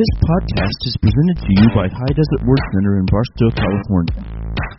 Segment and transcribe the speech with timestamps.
[0.00, 4.16] This podcast is presented to you by High Desert Word Center in Barstow, California.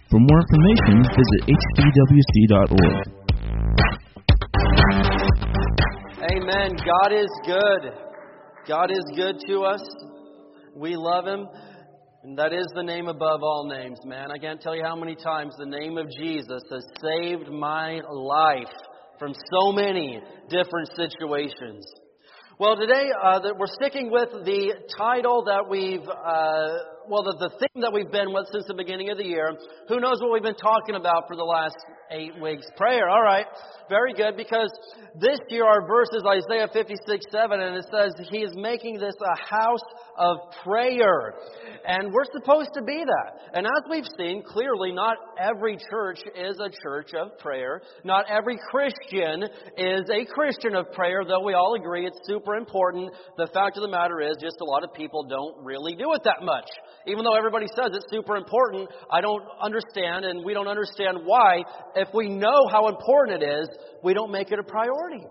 [0.10, 3.06] For more information, visit hdwc.org.
[6.26, 6.74] Amen.
[6.74, 7.94] God is good.
[8.68, 9.84] God is good to us.
[10.76, 11.48] We love Him.
[12.24, 14.32] And that is the name above all names, man.
[14.32, 18.74] I can't tell you how many times the name of Jesus has saved my life
[19.20, 21.86] from so many different situations.
[22.62, 27.82] Well, today uh, we're sticking with the title that we've, uh, well, the, the theme
[27.82, 29.50] that we've been with since the beginning of the year.
[29.90, 31.74] Who knows what we've been talking about for the last
[32.12, 32.66] eight weeks?
[32.78, 33.10] Prayer.
[33.10, 33.46] All right.
[33.90, 34.72] Very good, because
[35.20, 39.16] this year our verse is Isaiah 56, 7, and it says, He is making this
[39.20, 39.84] a house
[40.18, 41.34] of prayer.
[41.86, 43.52] And we're supposed to be that.
[43.54, 47.82] And as we've seen, clearly not every church is a church of prayer.
[48.06, 49.44] Not every Christian
[49.76, 53.12] is a Christian of prayer, though we all agree it's super important.
[53.36, 56.22] The fact of the matter is just a lot of people don't really do it
[56.24, 56.70] that much.
[57.08, 61.64] Even though everybody says it's super important, I don't understand and we don't understand why.
[62.02, 63.70] If we know how important it is,
[64.04, 65.24] we don't make it a priority.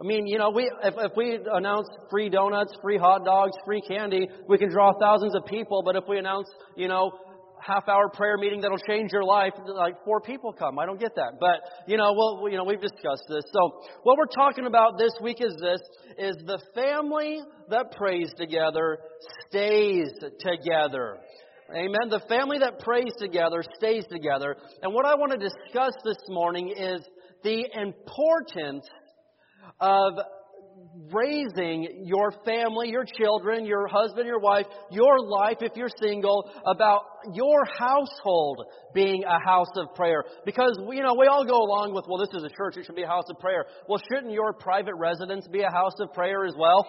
[0.00, 3.80] I mean, you know, we, if, if we announce free donuts, free hot dogs, free
[3.80, 7.12] candy, we can draw thousands of people, but if we announce, you know,
[7.60, 10.78] half hour prayer meeting that'll change your life, like four people come.
[10.78, 11.38] I don't get that.
[11.40, 13.44] But, you know, well, you know, we've discussed this.
[13.52, 15.80] So what we're talking about this week is this,
[16.18, 17.40] is the family
[17.70, 18.98] that prays together
[19.48, 20.08] stays
[20.40, 21.18] together.
[21.74, 22.08] Amen.
[22.10, 24.56] The family that prays together stays together.
[24.82, 27.00] And what I want to discuss this morning is
[27.42, 28.86] the importance
[29.80, 30.12] of
[31.12, 37.02] raising your family, your children, your husband, your wife, your life if you're single, about
[37.32, 38.62] your household
[38.94, 40.24] being a house of prayer.
[40.44, 42.94] Because, you know, we all go along with, well, this is a church, it should
[42.94, 43.66] be a house of prayer.
[43.88, 46.86] Well, shouldn't your private residence be a house of prayer as well?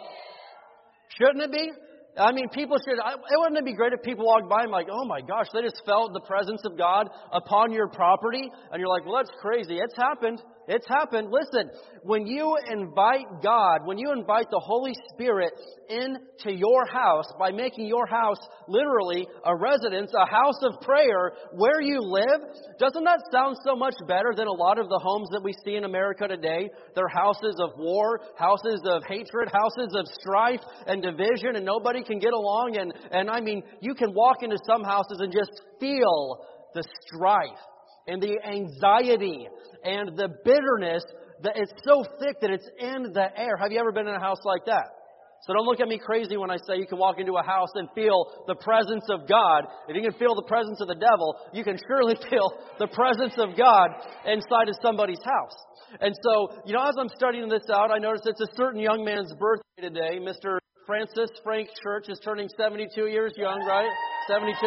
[1.19, 1.72] Shouldn't it be?
[2.17, 4.87] I mean, people should, it wouldn't it be great if people walked by and like,
[4.91, 8.50] oh my gosh, they just felt the presence of God upon your property?
[8.72, 9.78] And you're like, well, that's crazy.
[9.78, 10.41] It's happened.
[10.67, 11.29] It's happened.
[11.31, 11.72] Listen,
[12.03, 15.53] when you invite God, when you invite the Holy Spirit
[15.89, 21.79] into your house by making your house literally a residence, a house of prayer where
[21.79, 22.41] you live,
[22.79, 25.75] doesn't that sound so much better than a lot of the homes that we see
[25.75, 26.69] in America today?
[26.95, 32.19] They're houses of war, houses of hatred, houses of strife and division, and nobody can
[32.19, 32.75] get along.
[32.75, 37.63] And, and I mean, you can walk into some houses and just feel the strife
[38.07, 39.47] and the anxiety
[39.84, 41.03] and the bitterness
[41.44, 43.57] that it's so thick that it's in the air.
[43.57, 44.97] Have you ever been in a house like that?
[45.45, 47.69] So don't look at me crazy when I say you can walk into a house
[47.75, 49.66] and feel the presence of God.
[49.88, 53.35] If you can feel the presence of the devil, you can surely feel the presence
[53.38, 53.90] of God
[54.25, 55.56] inside of somebody's house.
[56.01, 59.06] And so, you know, as I'm studying this out, I noticed it's a certain young
[59.06, 60.19] man's birthday today.
[60.19, 60.57] Mr.
[60.85, 63.91] Francis Frank Church is turning 72 years young, right?
[64.28, 64.57] 72?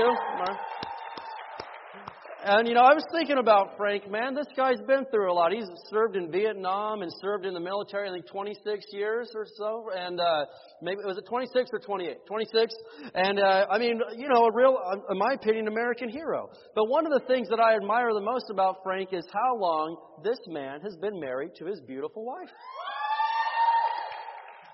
[2.42, 5.52] And you know, I was thinking about Frank, man, this guy's been through a lot.
[5.52, 9.90] He's served in Vietnam and served in the military, I think 26 years or so.
[9.94, 10.46] And uh,
[10.80, 12.16] maybe was it 26 or 28?
[12.26, 12.74] 26.
[13.14, 14.78] And uh, I mean, you know, a real,
[15.10, 16.48] in my opinion, American hero.
[16.74, 19.96] But one of the things that I admire the most about Frank is how long
[20.24, 22.48] this man has been married to his beautiful wife.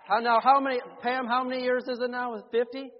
[0.07, 0.39] How now?
[0.41, 1.27] How many, Pam?
[1.27, 2.41] How many years is it now?
[2.53, 2.91] 50.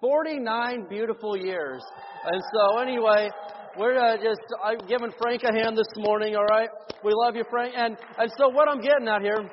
[0.00, 1.82] 49 beautiful years.
[2.24, 3.30] And so, anyway,
[3.78, 6.68] we're uh, just I'm giving Frank a hand this morning, all right?
[7.04, 7.74] We love you, Frank.
[7.76, 9.48] And, and so, what I'm getting at here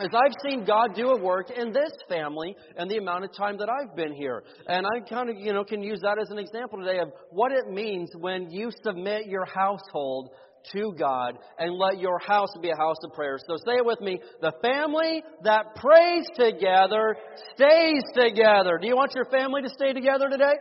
[0.00, 3.56] is I've seen God do a work in this family and the amount of time
[3.58, 4.42] that I've been here.
[4.66, 7.52] And I kind of, you know, can use that as an example today of what
[7.52, 10.30] it means when you submit your household
[10.72, 13.38] to God and let your house be a house of prayer.
[13.46, 14.18] So say it with me.
[14.40, 17.16] The family that prays together
[17.54, 18.78] stays together.
[18.80, 20.54] Do you want your family to stay together today?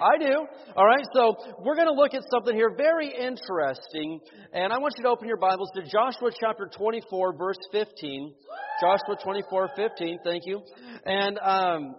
[0.00, 0.46] I do.
[0.76, 4.20] All right, so we're going to look at something here very interesting,
[4.52, 8.34] and I want you to open your Bibles to Joshua chapter 24, verse 15.
[8.80, 10.18] Joshua 24, 15.
[10.22, 10.60] Thank you.
[11.06, 11.94] And um,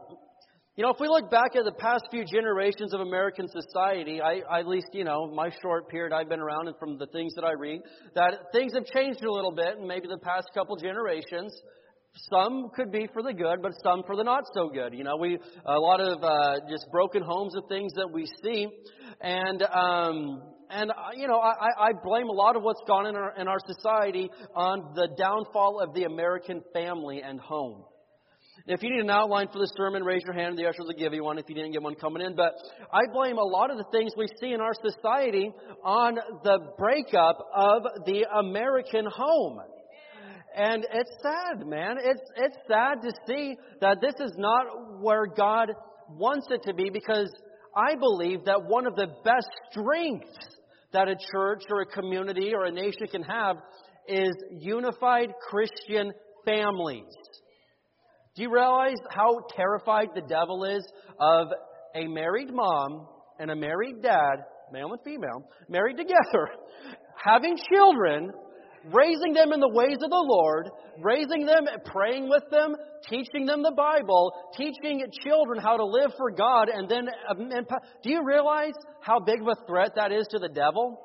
[0.76, 4.42] you know, if we look back at the past few generations of American society, I,
[4.48, 7.34] I, at least, you know, my short period I've been around and from the things
[7.34, 7.82] that I read,
[8.14, 11.52] that things have changed a little bit in maybe the past couple generations.
[12.30, 14.94] Some could be for the good, but some for the not so good.
[14.94, 18.68] You know, we a lot of uh, just broken homes of things that we see,
[19.22, 23.16] and um, and uh, you know, I, I blame a lot of what's gone in
[23.16, 27.84] our in our society on the downfall of the American family and home.
[28.66, 30.58] If you need an outline for the sermon, raise your hand.
[30.58, 32.36] The ushers will give you one if you didn't get one coming in.
[32.36, 32.54] But
[32.92, 35.52] I blame a lot of the things we see in our society
[35.84, 39.60] on the breakup of the American home.
[40.57, 41.98] And it's sad, man.
[42.04, 45.71] It's, it's sad to see that this is not where God
[46.09, 47.31] wants it to be because
[47.75, 50.36] I believe that one of the best strengths
[50.94, 53.57] that a church or a community or a nation can have
[54.07, 56.12] is unified Christian
[56.44, 57.13] families.
[58.36, 60.83] Do you realize how terrified the devil is
[61.19, 61.50] of
[61.94, 63.07] a married mom
[63.39, 64.38] and a married dad,
[64.71, 66.50] male and female, married together,
[67.24, 68.31] having children,
[68.92, 70.69] raising them in the ways of the Lord,
[71.01, 72.75] raising them, praying with them,
[73.10, 77.50] teaching them the Bible, teaching children how to live for God, and then, um,
[78.04, 81.00] do you realize how big of a threat that is to the devil?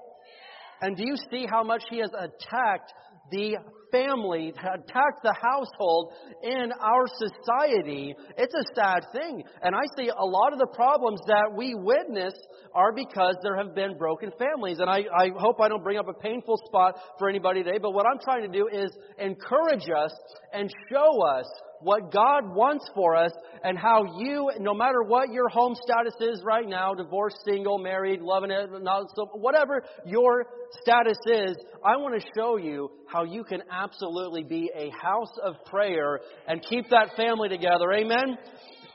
[0.80, 2.92] And do you see how much he has attacked
[3.30, 3.56] the
[3.92, 9.44] family, attack the household in our society, it's a sad thing.
[9.62, 12.34] And I see a lot of the problems that we witness
[12.74, 14.78] are because there have been broken families.
[14.80, 17.92] And I, I hope I don't bring up a painful spot for anybody today, but
[17.92, 20.12] what I'm trying to do is encourage us
[20.52, 21.46] and show us
[21.82, 23.32] what God wants for us
[23.64, 28.20] and how you, no matter what your home status is right now, divorced, single, married,
[28.20, 30.46] loving it, not so, whatever your
[30.82, 35.54] status is, I want to show you how you can absolutely be a house of
[35.66, 37.92] prayer and keep that family together.
[37.92, 38.36] Amen?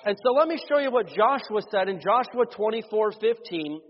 [0.05, 3.81] And so let me show you what Joshua said in Joshua 24, 15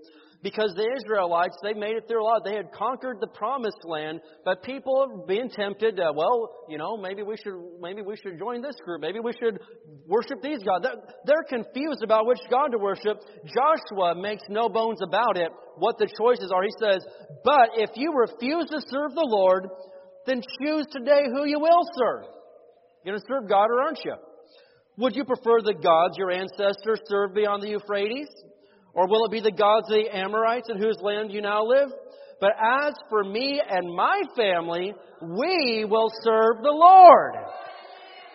[0.47, 2.45] because the Israelites, they made it a lot.
[2.45, 7.21] They had conquered the promised land, but people being tempted to, well, you know, maybe
[7.21, 9.01] we should, maybe we should join this group.
[9.01, 9.59] Maybe we should
[10.07, 10.85] worship these gods.
[10.87, 13.19] They're, they're confused about which God to worship.
[13.43, 16.63] Joshua makes no bones about it what the choices are.
[16.63, 17.05] He says,
[17.43, 19.67] but if you refuse to serve the Lord,
[20.25, 22.23] then choose today who you will serve.
[23.03, 24.15] You're going to serve God or aren't you?
[24.95, 28.29] Would you prefer the gods your ancestors served beyond the Euphrates?
[28.97, 31.89] Or will it be the gods of the Amorites in whose land you now live?
[32.41, 34.91] But as for me and my family,
[35.21, 37.35] we will serve the Lord.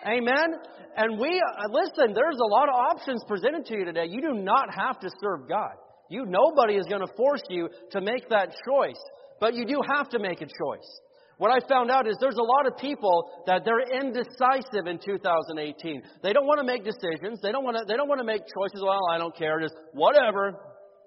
[0.07, 0.55] Amen.
[0.95, 4.05] And we, uh, listen, there's a lot of options presented to you today.
[4.07, 5.73] You do not have to serve God.
[6.09, 8.99] You, nobody is going to force you to make that choice.
[9.41, 11.01] But you do have to make a choice.
[11.37, 16.03] What I found out is there's a lot of people that they're indecisive in 2018.
[16.21, 17.39] They don't want to make decisions.
[17.41, 18.81] They don't want to, they don't want to make choices.
[18.81, 19.59] Well, I don't care.
[19.59, 20.53] Just whatever,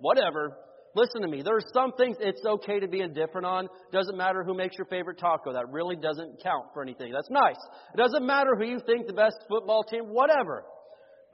[0.01, 0.59] whatever.
[0.97, 1.43] Listen to me.
[1.43, 3.69] There are some things it's okay to be indifferent on.
[3.93, 5.53] Doesn't matter who makes your favorite taco.
[5.53, 7.13] That really doesn't count for anything.
[7.13, 7.59] That's nice.
[7.95, 10.65] It doesn't matter who you think the best football team, whatever.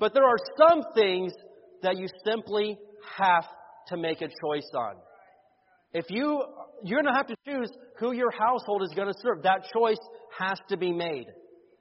[0.01, 1.33] But there are some things
[1.83, 2.77] that you simply
[3.19, 3.45] have
[3.89, 4.97] to make a choice on.
[5.93, 6.43] If you
[6.85, 9.43] you're going to have to choose who your household is going to serve.
[9.43, 10.01] That choice
[10.39, 11.27] has to be made.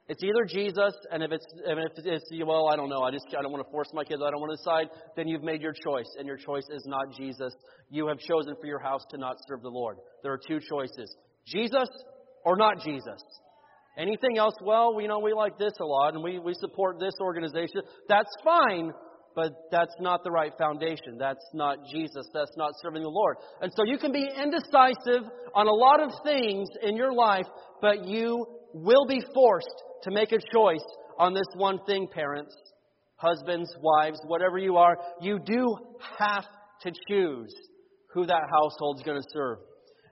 [0.08, 3.40] It's either Jesus, and if it's, if it's well, I don't know, I just I
[3.40, 5.72] don't want to force my kids, I don't want to decide, then you've made your
[5.72, 7.54] choice, and your choice is not Jesus.
[7.88, 9.98] You have chosen for your house to not serve the Lord.
[10.22, 11.14] There are two choices
[11.46, 11.88] Jesus
[12.44, 13.22] or not Jesus.
[13.96, 17.14] Anything else, well, you know, we like this a lot, and we, we support this
[17.20, 17.82] organization.
[18.08, 18.90] That's fine,
[19.34, 21.16] but that's not the right foundation.
[21.18, 22.26] That's not Jesus.
[22.32, 23.36] That's not serving the Lord.
[23.60, 27.46] And so you can be indecisive on a lot of things in your life,
[27.80, 30.84] but you will be forced to make a choice
[31.18, 32.54] on this one thing, parents,
[33.16, 34.96] husbands, wives, whatever you are.
[35.20, 35.76] You do
[36.18, 36.44] have
[36.82, 37.54] to choose
[38.12, 39.58] who that household's going to serve.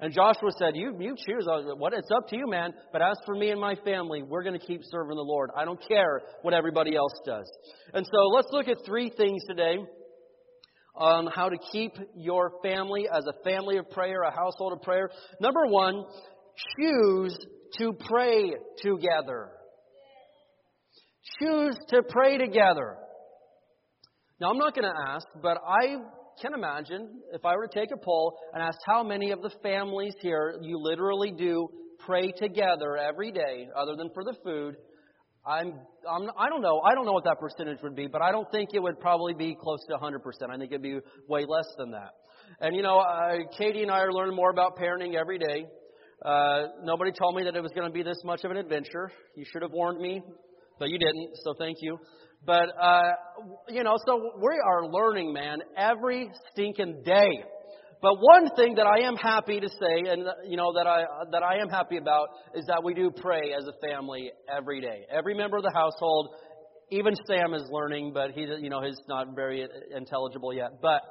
[0.01, 1.47] And Joshua said, You, you choose.
[1.47, 2.73] Uh, what, it's up to you, man.
[2.93, 5.51] But as for me and my family, we're going to keep serving the Lord.
[5.57, 7.51] I don't care what everybody else does.
[7.93, 9.77] And so let's look at three things today
[10.97, 15.11] on how to keep your family as a family of prayer, a household of prayer.
[15.41, 16.05] Number one,
[16.79, 17.39] choose
[17.79, 19.51] to pray together.
[21.41, 22.97] Choose to pray together.
[24.41, 25.99] Now, I'm not going to ask, but I
[26.41, 29.51] can imagine if I were to take a poll and ask how many of the
[29.63, 31.69] families here you literally do
[31.99, 34.77] pray together every day, other than for the food.
[35.47, 35.73] I'm,
[36.09, 36.81] I'm, I don't know.
[36.81, 39.35] I don't know what that percentage would be, but I don't think it would probably
[39.35, 40.19] be close to 100%.
[40.51, 42.11] I think it'd be way less than that.
[42.61, 45.67] And you know, uh, Katie and I are learning more about parenting every day.
[46.25, 49.11] Uh, nobody told me that it was going to be this much of an adventure.
[49.35, 50.21] You should have warned me,
[50.79, 51.99] but you didn't, so thank you.
[52.45, 53.13] But, uh,
[53.69, 57.45] you know, so we are learning, man, every stinking day.
[58.03, 61.03] But one thing that I am happy to say, and uh, you know that I
[61.03, 64.81] uh, that I am happy about, is that we do pray as a family every
[64.81, 65.05] day.
[65.11, 66.31] Every member of the household,
[66.91, 70.81] even Sam is learning, but he, you know, he's not very uh, intelligible yet.
[70.81, 71.03] But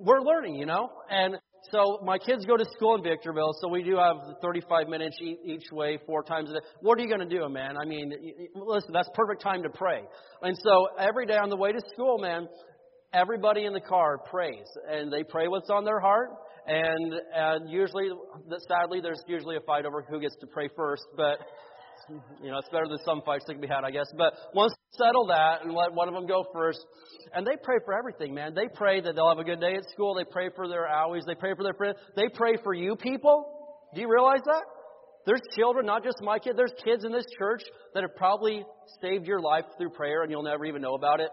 [0.00, 1.36] we're learning, you know, and
[1.70, 5.70] so my kids go to school in Victorville, so we do have 35 minutes each
[5.72, 6.60] way, four times a day.
[6.80, 7.76] What are you going to do, man?
[7.76, 8.12] I mean,
[8.54, 10.00] listen, that's perfect time to pray.
[10.42, 12.48] And so every day on the way to school, man,
[13.12, 16.30] everybody in the car prays, and they pray what's on their heart.
[16.66, 18.08] And and usually,
[18.68, 21.38] sadly, there's usually a fight over who gets to pray first, but
[22.42, 24.06] You know, it's better than some fights that can be had, I guess.
[24.16, 26.78] But once settle that and let one of them go first,
[27.34, 28.54] and they pray for everything, man.
[28.54, 30.14] They pray that they'll have a good day at school.
[30.14, 31.22] They pray for their owies.
[31.26, 31.96] They pray for their friends.
[32.16, 33.46] They pray for you people.
[33.94, 34.62] Do you realize that?
[35.26, 36.54] There's children, not just my kid.
[36.56, 37.62] There's kids in this church
[37.94, 38.64] that have probably
[39.00, 41.30] saved your life through prayer, and you'll never even know about it.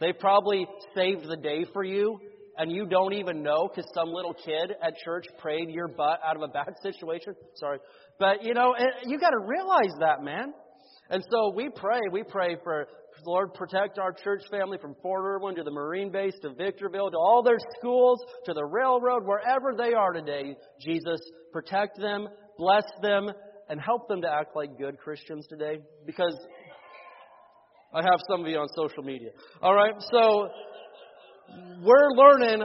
[0.00, 2.18] They probably saved the day for you,
[2.58, 6.36] and you don't even know because some little kid at church prayed your butt out
[6.36, 7.34] of a bad situation.
[7.54, 7.78] Sorry.
[8.18, 10.52] But, you know, eh, you got to realize that, man.
[11.08, 12.00] And so we pray.
[12.12, 12.86] We pray for
[13.26, 17.16] Lord, protect our church family from Fort Irwin to the Marine base to Victorville to
[17.16, 20.56] all their schools to the railroad, wherever they are today.
[20.80, 21.20] Jesus,
[21.52, 23.28] protect them, bless them,
[23.68, 25.78] and help them to act like good Christians today.
[26.06, 26.36] Because
[27.92, 29.30] I have some of you on social media.
[29.62, 30.48] All right, so
[31.82, 32.62] we're learning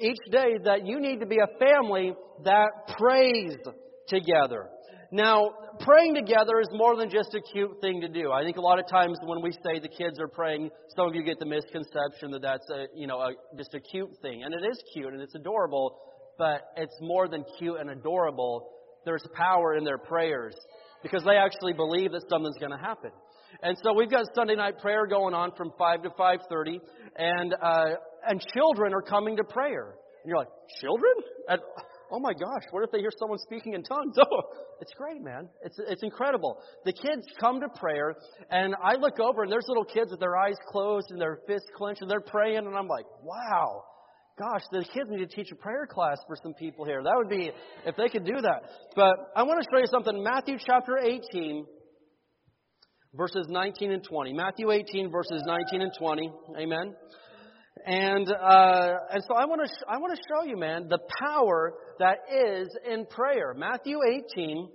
[0.00, 2.68] each day that you need to be a family that
[2.98, 3.56] prays
[4.08, 4.68] together.
[5.10, 8.30] Now, praying together is more than just a cute thing to do.
[8.30, 11.14] I think a lot of times when we say the kids are praying, some of
[11.14, 14.42] you get the misconception that that's a, you know, a, just a cute thing.
[14.42, 15.98] And it is cute and it's adorable,
[16.36, 18.68] but it's more than cute and adorable.
[19.06, 20.54] There's power in their prayers
[21.02, 23.10] because they actually believe that something's going to happen.
[23.62, 26.78] And so we've got Sunday night prayer going on from 5 to 5.30,
[27.16, 27.84] and, uh,
[28.28, 29.94] and children are coming to prayer.
[30.22, 30.48] And you're like,
[30.80, 31.12] children?
[31.48, 31.60] At,
[32.12, 34.16] oh my gosh, what if they hear someone speaking in tongues?
[34.30, 34.42] Oh,
[34.80, 35.48] it's great, man.
[35.64, 36.58] It's, it's incredible.
[36.84, 38.14] The kids come to prayer,
[38.50, 41.68] and I look over, and there's little kids with their eyes closed and their fists
[41.76, 43.82] clenched, and they're praying, and I'm like, wow.
[44.38, 47.02] Gosh, the kids need to teach a prayer class for some people here.
[47.02, 47.50] That would be,
[47.86, 48.62] if they could do that.
[48.94, 50.22] But I want to show you something.
[50.22, 51.66] Matthew chapter 18,
[53.14, 54.32] verses 19 and 20.
[54.32, 56.32] Matthew 18, verses 19 and 20.
[56.60, 56.94] Amen.
[57.86, 60.98] And uh, and so I want to sh- I want to show you, man, the
[61.20, 63.54] power that is in prayer.
[63.56, 63.98] Matthew
[64.36, 64.68] 18,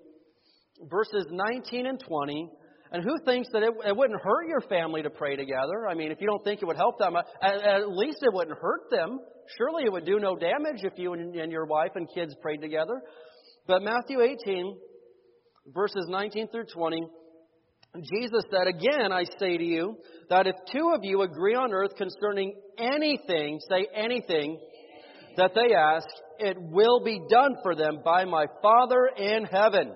[0.89, 2.49] verses 19 and 20.
[2.91, 5.87] And who thinks that it, it wouldn't hurt your family to pray together?
[5.89, 8.57] I mean, if you don't think it would help them, at, at least it wouldn't
[8.59, 9.19] hurt them.
[9.57, 12.61] Surely it would do no damage if you and, and your wife and kids prayed
[12.61, 13.01] together.
[13.65, 14.77] But Matthew 18,
[15.73, 17.07] verses 19 through 20.
[18.01, 19.97] Jesus said, Again, I say to you,
[20.29, 24.59] that if two of you agree on earth concerning anything, say anything,
[25.37, 26.07] that they ask,
[26.39, 29.93] it will be done for them by my Father in heaven.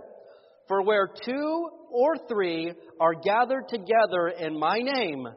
[0.67, 5.27] For where two or three are gathered together in my name,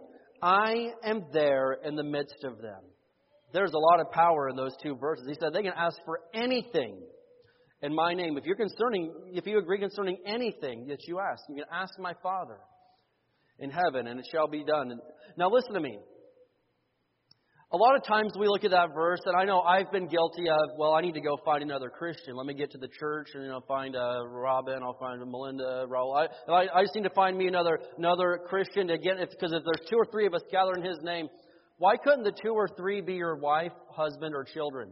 [0.43, 2.81] I am there in the midst of them.
[3.53, 5.27] There's a lot of power in those two verses.
[5.29, 7.01] He said they can ask for anything
[7.83, 8.37] in my name.
[8.37, 12.15] If you're concerning, if you agree concerning anything that you ask, you can ask my
[12.23, 12.59] Father
[13.59, 14.99] in heaven, and it shall be done.
[15.37, 15.99] Now listen to me.
[17.73, 20.49] A lot of times we look at that verse, and I know I've been guilty
[20.49, 22.35] of, well, I need to go find another Christian.
[22.35, 25.87] Let me get to the church and you know find uh, Robin, I'll find Melinda,
[25.89, 26.17] Raul.
[26.17, 29.63] I, I, I just need to find me another another Christian to get because if
[29.65, 31.29] there's two or three of us gathered in His name,
[31.79, 34.91] why couldn't the two or three be your wife, husband, or children?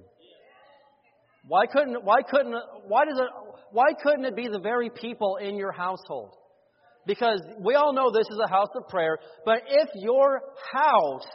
[1.47, 2.55] Why couldn't why couldn't
[2.87, 3.27] why does it
[3.71, 6.35] why couldn't it be the very people in your household?
[7.07, 10.43] Because we all know this is a house of prayer, but if your
[10.73, 11.27] house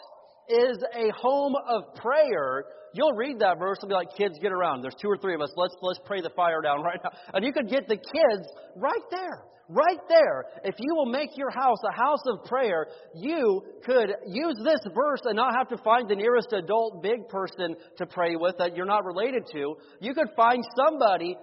[0.49, 4.81] is a home of prayer, you'll read that verse and be like, kids, get around.
[4.81, 5.51] There's two or three of us.
[5.55, 7.11] Let's, let's pray the fire down right now.
[7.33, 9.43] And you could get the kids right there.
[9.69, 10.45] Right there.
[10.65, 15.21] If you will make your house a house of prayer, you could use this verse
[15.23, 18.85] and not have to find the nearest adult big person to pray with that you're
[18.85, 19.75] not related to.
[20.01, 21.37] You could find somebody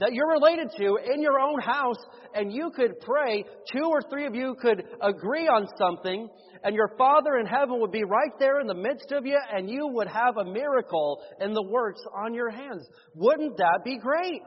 [0.00, 1.96] that you're related to in your own house,
[2.34, 3.44] and you could pray.
[3.72, 6.28] Two or three of you could agree on something,
[6.62, 9.68] and your Father in heaven would be right there in the midst of you, and
[9.70, 12.86] you would have a miracle in the works on your hands.
[13.14, 14.42] Wouldn't that be great?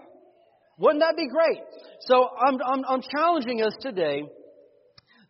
[0.78, 1.62] Wouldn't that be great?
[2.02, 4.24] So I'm, I'm, I'm challenging us today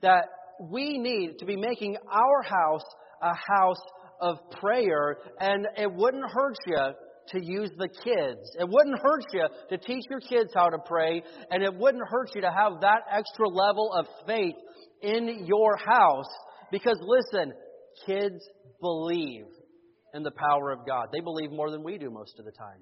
[0.02, 0.26] that
[0.70, 2.84] we need to be making our house
[3.22, 3.82] a house
[4.22, 6.94] of prayer, and it wouldn't hurt you
[7.32, 8.56] to use the kids.
[8.60, 11.22] It wouldn't hurt you to teach your kids how to pray,
[11.52, 14.56] and it wouldn't hurt you to have that extra level of faith
[15.02, 16.30] in your house.
[16.72, 17.54] Because listen,
[18.06, 18.40] kids
[18.82, 19.46] believe
[20.14, 21.08] in the power of God.
[21.12, 22.82] They believe more than we do most of the time.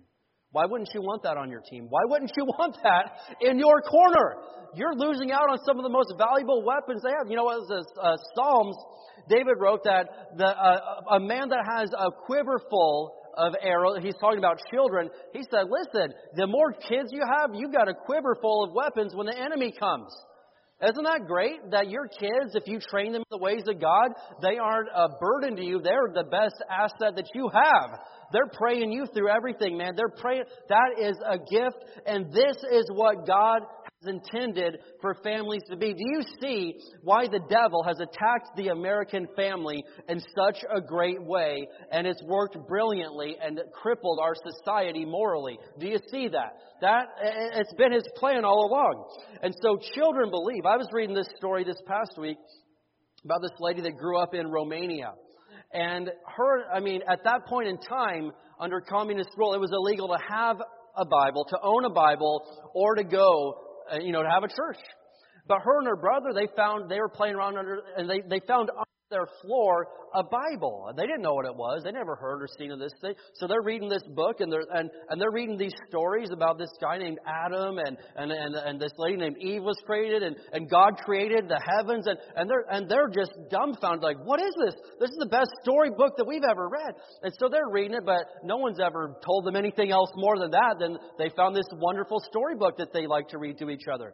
[0.51, 1.88] Why wouldn't you want that on your team?
[1.89, 3.12] Why wouldn't you want that
[3.42, 4.38] in your corner?
[4.75, 7.30] You're losing out on some of the most valuable weapons they have.
[7.30, 7.63] You know what?
[7.70, 8.75] Uh, Psalms,
[9.30, 14.15] David wrote that the, uh, a man that has a quiver full of arrows, he's
[14.20, 15.10] talking about children.
[15.34, 19.13] He said, listen, the more kids you have, you've got a quiver full of weapons
[19.15, 20.12] when the enemy comes.
[20.79, 24.12] Isn't that great that your kids, if you train them in the ways of God,
[24.44, 25.82] they aren't a burden to you.
[25.82, 28.00] They're the best asset that you have.
[28.32, 29.94] They're praying you through everything, man.
[29.96, 30.44] They're praying.
[30.70, 33.62] That is a gift, and this is what God
[34.01, 35.94] is intended for families to be.
[35.94, 41.24] Do you see why the devil has attacked the American family in such a great
[41.24, 45.58] way and it's worked brilliantly and crippled our society morally?
[45.80, 46.58] Do you see that?
[46.82, 47.08] That
[47.56, 49.10] it's been his plan all along.
[49.42, 50.66] And so children believe.
[50.66, 52.38] I was reading this story this past week
[53.25, 55.13] about this lady that grew up in Romania.
[55.74, 60.08] And her, I mean, at that point in time, under communist rule, it was illegal
[60.10, 60.58] to have
[60.96, 64.48] a Bible, to own a Bible, or to go, Uh, you know, to have a
[64.48, 64.77] church.
[65.48, 68.41] But her and her brother, they found, they were playing around under, and they, they
[68.46, 68.70] found
[69.10, 70.92] their floor a Bible.
[70.96, 71.84] They didn't know what it was.
[71.84, 73.14] They never heard or seen of this thing.
[73.36, 76.70] So they're reading this book and they're and, and they're reading these stories about this
[76.82, 80.70] guy named Adam and, and, and, and this lady named Eve was created and, and
[80.70, 84.76] God created the heavens and, and they're and they're just dumbfounded, like, what is this?
[85.00, 86.94] This is the best storybook that we've ever read.
[87.24, 90.52] And so they're reading it, but no one's ever told them anything else more than
[90.52, 90.76] that.
[90.80, 94.14] Then they found this wonderful storybook that they like to read to each other.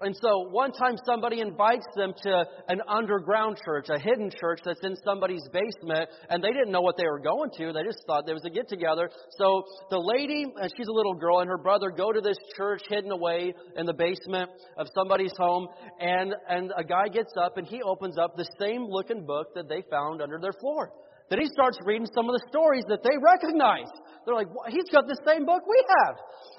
[0.00, 4.84] And so one time somebody invites them to an underground church, a hidden church that's
[4.84, 7.72] in somebody's basement, and they didn't know what they were going to.
[7.72, 9.10] They just thought there was a get together.
[9.38, 12.82] So the lady, and she's a little girl, and her brother go to this church
[12.88, 15.66] hidden away in the basement of somebody's home,
[15.98, 19.68] and, and a guy gets up and he opens up the same looking book that
[19.68, 20.92] they found under their floor.
[21.28, 23.90] Then he starts reading some of the stories that they recognize.
[24.28, 26.16] They're like, he's got the same book we have.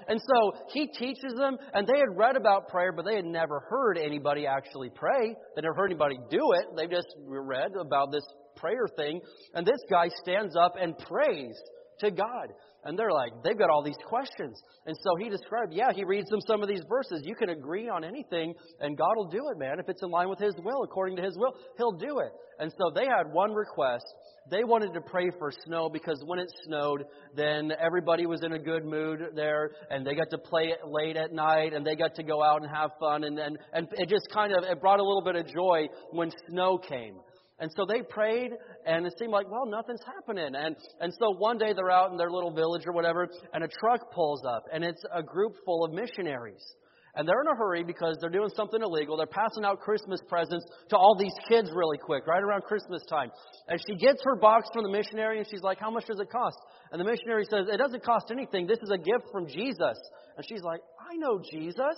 [0.07, 3.59] And so he teaches them, and they had read about prayer, but they had never
[3.69, 5.35] heard anybody actually pray.
[5.55, 6.75] They never heard anybody do it.
[6.75, 8.23] They just read about this
[8.55, 9.21] prayer thing.
[9.53, 11.55] And this guy stands up and prays
[11.99, 12.47] to God.
[12.86, 14.62] And they're like, they've got all these questions.
[14.86, 17.21] And so he described, yeah, he reads them some of these verses.
[17.25, 19.79] You can agree on anything, and God will do it, man.
[19.79, 22.31] If it's in line with His will, according to His will, He'll do it.
[22.59, 24.05] And so they had one request.
[24.50, 27.05] They wanted to pray for snow because when it snowed,
[27.36, 31.33] then everybody was in a good mood there, and they got to play late at
[31.33, 34.27] night, and they got to go out and have fun, and and, and it just
[34.33, 37.15] kind of it brought a little bit of joy when snow came.
[37.59, 38.51] And so they prayed,
[38.85, 40.55] and it seemed like, well, nothing's happening.
[40.55, 43.67] And, and so one day they're out in their little village or whatever, and a
[43.67, 46.63] truck pulls up, and it's a group full of missionaries.
[47.15, 49.17] And they're in a hurry because they're doing something illegal.
[49.17, 53.31] They're passing out Christmas presents to all these kids really quick, right around Christmas time.
[53.67, 56.29] And she gets her box from the missionary, and she's like, How much does it
[56.29, 56.57] cost?
[56.91, 58.67] And the missionary says, It doesn't cost anything.
[58.67, 59.98] This is a gift from Jesus.
[60.37, 61.98] And she's like, I know Jesus.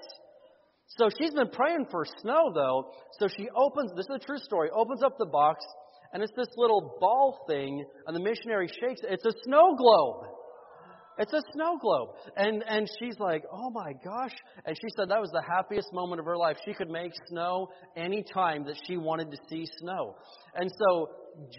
[0.98, 2.92] So she's been praying for snow, though.
[3.20, 5.64] So she opens, this is a true story, opens up the box,
[6.14, 9.10] and it's this little ball thing, and the missionary shakes it.
[9.12, 10.26] It's a snow globe.
[11.18, 12.10] It's a snow globe.
[12.36, 14.34] And, and she's like, oh my gosh.
[14.66, 16.58] And she said that was the happiest moment of her life.
[16.66, 20.16] She could make snow any time that she wanted to see snow.
[20.56, 21.10] And so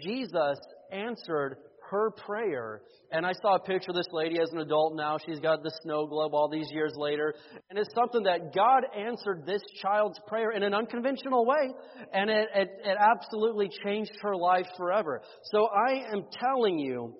[0.03, 0.57] Jesus
[0.91, 1.57] answered
[1.93, 2.81] her prayer.
[3.11, 5.17] And I saw a picture of this lady as an adult now.
[5.23, 7.35] She's got the snow globe all these years later.
[7.69, 11.71] And it's something that God answered this child's prayer in an unconventional way.
[12.11, 15.21] And it, it, it absolutely changed her life forever.
[15.51, 17.13] So I am telling you,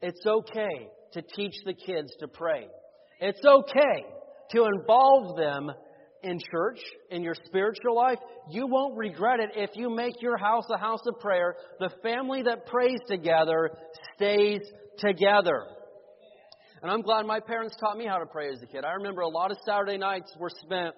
[0.00, 2.66] it's okay to teach the kids to pray.
[3.20, 4.06] It's okay
[4.52, 5.70] to involve them
[6.22, 6.78] in church,
[7.10, 8.18] in your spiritual life,
[8.50, 11.56] you won't regret it if you make your house a house of prayer.
[11.80, 13.70] The family that prays together
[14.14, 14.60] stays
[14.98, 15.64] together.
[16.82, 18.84] And I'm glad my parents taught me how to pray as a kid.
[18.84, 20.94] I remember a lot of Saturday nights were spent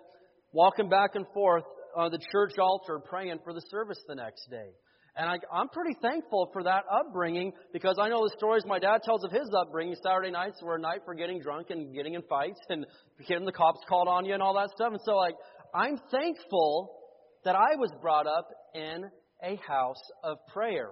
[0.53, 1.65] walking back and forth
[1.97, 4.71] on the church altar praying for the service the next day.
[5.17, 9.03] And I, I'm pretty thankful for that upbringing because I know the stories my dad
[9.05, 9.95] tells of his upbringing.
[10.03, 12.85] Saturday nights were a night for getting drunk and getting in fights and
[13.29, 14.91] getting the cops called on you and all that stuff.
[14.91, 15.37] And so, like,
[15.73, 16.99] I'm thankful
[17.45, 19.05] that I was brought up in
[19.43, 20.91] a house of prayer.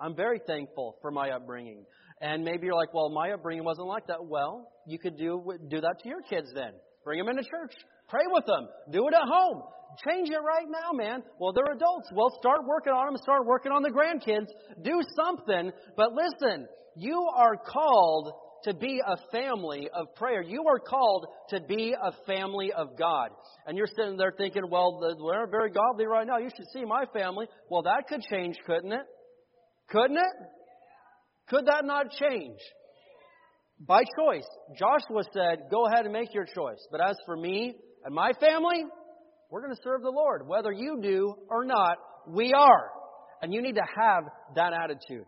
[0.00, 1.84] I'm very thankful for my upbringing.
[2.20, 4.24] And maybe you're like, well, my upbringing wasn't like that.
[4.24, 6.72] Well, you could do do that to your kids then.
[7.04, 7.74] Bring them into church.
[8.14, 8.68] Pray with them.
[8.92, 9.62] Do it at home.
[10.08, 11.24] Change it right now, man.
[11.40, 12.08] Well, they're adults.
[12.14, 13.16] Well, start working on them.
[13.20, 14.46] Start working on the grandkids.
[14.84, 15.72] Do something.
[15.96, 20.42] But listen, you are called to be a family of prayer.
[20.42, 23.30] You are called to be a family of God.
[23.66, 26.38] And you're sitting there thinking, well, we're very godly right now.
[26.38, 27.46] You should see my family.
[27.68, 29.06] Well, that could change, couldn't it?
[29.90, 30.34] Couldn't it?
[31.48, 32.60] Could that not change?
[33.80, 34.46] By choice.
[34.78, 36.78] Joshua said, go ahead and make your choice.
[36.92, 37.74] But as for me
[38.04, 38.84] and my family,
[39.50, 40.46] we're going to serve the Lord.
[40.46, 41.96] Whether you do or not,
[42.28, 42.90] we are.
[43.42, 44.24] And you need to have
[44.56, 45.26] that attitude.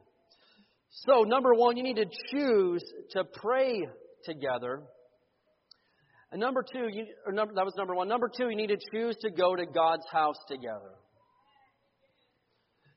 [0.91, 3.87] So, number one, you need to choose to pray
[4.25, 4.83] together.
[6.33, 8.09] And number two, you, number, that was number one.
[8.09, 10.93] Number two, you need to choose to go to God's house together.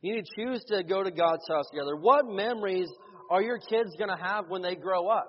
[0.02, 1.96] You need to choose to go to God's house together.
[1.96, 2.88] What memories
[3.30, 5.28] are your kids going to have when they grow up?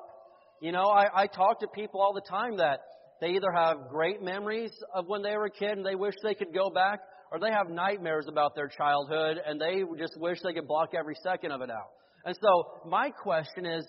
[0.63, 2.81] You know, I, I talk to people all the time that
[3.20, 6.35] they either have great memories of when they were a kid and they wish they
[6.35, 10.52] could go back, or they have nightmares about their childhood and they just wish they
[10.52, 11.90] could block every second of it out.
[12.24, 13.85] And so my question is,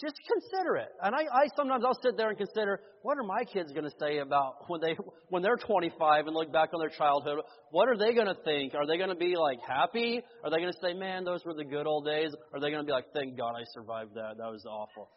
[0.00, 0.88] just consider it.
[1.02, 3.96] And I, I sometimes I'll sit there and consider what are my kids going to
[3.98, 4.94] say about when they
[5.30, 7.38] when they're 25 and look back on their childhood.
[7.70, 8.74] What are they going to think?
[8.74, 10.20] Are they going to be like happy?
[10.44, 12.30] Are they going to say, "Man, those were the good old days"?
[12.52, 14.36] Are they going to be like, "Thank God I survived that.
[14.36, 15.08] That was awful."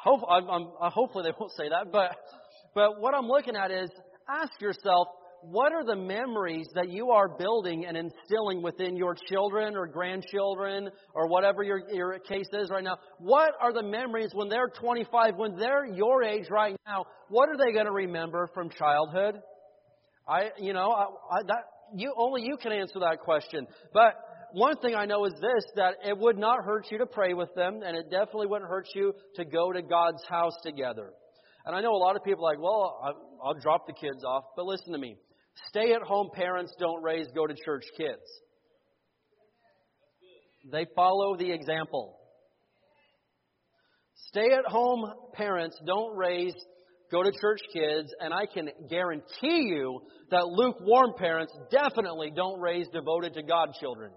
[0.00, 1.90] Hope, I'm, I'm, hopefully they won't say that.
[1.90, 2.14] But
[2.74, 3.90] but what I'm looking at is
[4.28, 5.08] ask yourself,
[5.42, 10.90] what are the memories that you are building and instilling within your children or grandchildren
[11.14, 12.98] or whatever your, your case is right now?
[13.18, 17.06] What are the memories when they're 25, when they're your age right now?
[17.28, 19.36] What are they going to remember from childhood?
[20.28, 23.66] I, you know, I, I, that you only you can answer that question.
[23.94, 24.14] But
[24.52, 27.54] one thing I know is this: that it would not hurt you to pray with
[27.54, 31.12] them, and it definitely wouldn't hurt you to go to God's house together.
[31.66, 32.98] And I know a lot of people are like, well,
[33.44, 35.16] I'll drop the kids off, but listen to me.
[35.68, 38.22] Stay at home parents don't raise go to church kids.
[40.70, 42.16] They follow the example.
[44.28, 46.54] Stay at home parents don't raise
[47.10, 52.86] go to church kids, and I can guarantee you that lukewarm parents definitely don't raise
[52.88, 54.12] devoted to God children.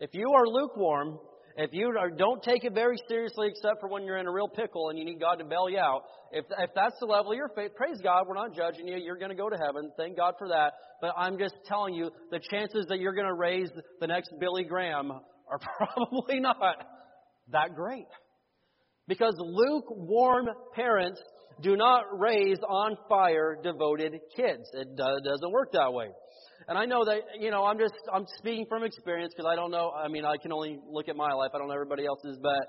[0.00, 1.18] If you are lukewarm,
[1.56, 4.88] if you don't take it very seriously, except for when you're in a real pickle
[4.88, 7.48] and you need God to bail you out, if, if that's the level of your
[7.54, 8.24] faith, praise God.
[8.26, 8.96] We're not judging you.
[8.96, 9.92] You're going to go to heaven.
[9.96, 10.72] Thank God for that.
[11.00, 14.64] But I'm just telling you, the chances that you're going to raise the next Billy
[14.64, 16.58] Graham are probably not
[17.52, 18.08] that great.
[19.06, 21.20] Because lukewarm parents
[21.62, 24.68] do not raise on fire devoted kids.
[24.72, 26.08] It doesn't work that way.
[26.68, 29.70] And I know that, you know, I'm just, I'm speaking from experience because I don't
[29.70, 31.50] know, I mean, I can only look at my life.
[31.54, 32.68] I don't know everybody else's, but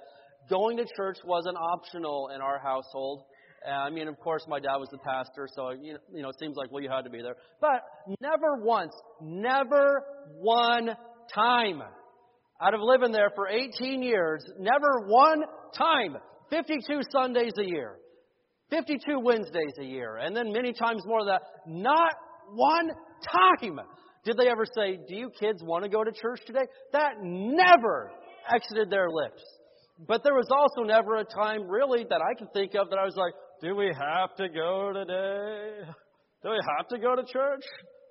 [0.50, 3.24] going to church wasn't optional in our household.
[3.68, 6.72] I mean, of course, my dad was the pastor, so, you know, it seems like,
[6.72, 7.36] well, you had to be there.
[7.60, 7.82] But
[8.22, 10.04] never once, never
[10.38, 10.90] one
[11.34, 11.82] time
[12.62, 15.42] out of living there for 18 years, never one
[15.76, 16.16] time,
[16.52, 17.96] 52 Sundays a year,
[18.70, 22.14] 52 Wednesdays a year, and then many times more than that, not
[22.54, 22.92] one
[23.32, 23.80] time
[24.26, 26.66] did they ever say, Do you kids want to go to church today?
[26.92, 28.12] That never
[28.54, 29.44] exited their lips.
[30.08, 33.06] But there was also never a time, really, that I can think of that I
[33.06, 35.92] was like, Do we have to go today?
[36.44, 37.64] Do we have to go to church?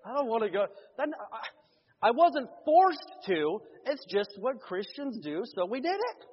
[0.06, 0.66] I don't want to go.
[0.96, 1.12] Then
[2.02, 3.60] I wasn't forced to.
[3.86, 6.26] It's just what Christians do, so we did it.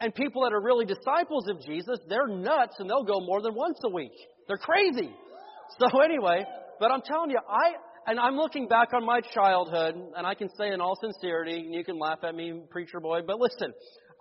[0.00, 3.54] And people that are really disciples of Jesus, they're nuts and they'll go more than
[3.54, 4.12] once a week.
[4.46, 5.10] They're crazy.
[5.80, 6.44] So anyway,
[6.80, 7.72] but I'm telling you, I
[8.08, 11.74] and I'm looking back on my childhood, and I can say in all sincerity, and
[11.74, 13.72] you can laugh at me, preacher boy, but listen,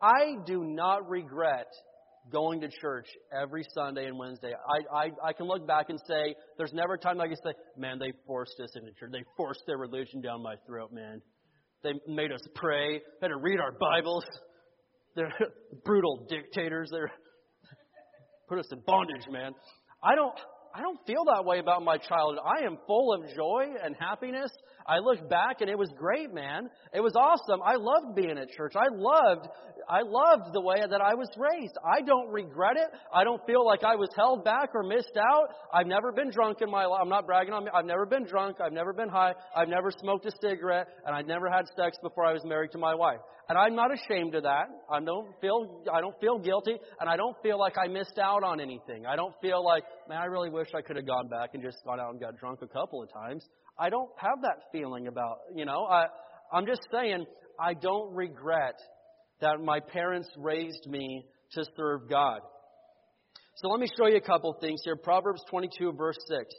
[0.01, 1.67] I do not regret
[2.31, 3.05] going to church
[3.39, 4.51] every Sunday and Wednesday.
[4.51, 7.51] I, I, I can look back and say, there's never a time I can say,
[7.77, 9.11] man, they forced us into church.
[9.11, 11.21] They forced their religion down my throat, man.
[11.83, 14.25] They made us pray, had to read our Bibles.
[15.15, 15.31] They're
[15.85, 16.89] brutal dictators.
[16.91, 17.11] They're
[18.49, 19.51] put us in bondage, man.
[20.03, 20.33] I don't
[20.75, 22.43] I don't feel that way about my childhood.
[22.43, 24.51] I am full of joy and happiness.
[24.85, 26.69] I look back and it was great, man.
[26.93, 27.61] It was awesome.
[27.63, 28.73] I loved being at church.
[28.75, 29.47] I loved
[29.89, 31.77] I loved the way that I was raised.
[31.83, 32.89] I don't regret it.
[33.13, 35.47] I don't feel like I was held back or missed out.
[35.73, 36.99] I've never been drunk in my life.
[37.01, 37.71] I'm not bragging on me.
[37.73, 38.57] I've never been drunk.
[38.63, 39.33] I've never been high.
[39.55, 42.77] I've never smoked a cigarette and I never had sex before I was married to
[42.77, 43.19] my wife.
[43.47, 44.65] And I'm not ashamed of that.
[44.91, 48.43] I don't feel I don't feel guilty and I don't feel like I missed out
[48.43, 49.05] on anything.
[49.05, 51.77] I don't feel like, man, I really wish I could have gone back and just
[51.85, 53.45] gone out and got drunk a couple of times.
[53.77, 56.05] I don't have that feeling about, you know, I
[56.51, 57.25] I'm just saying
[57.59, 58.79] I don't regret
[59.41, 62.39] that my parents raised me to serve God.
[63.55, 64.95] So let me show you a couple things here.
[64.95, 66.53] Proverbs 22 verse 6.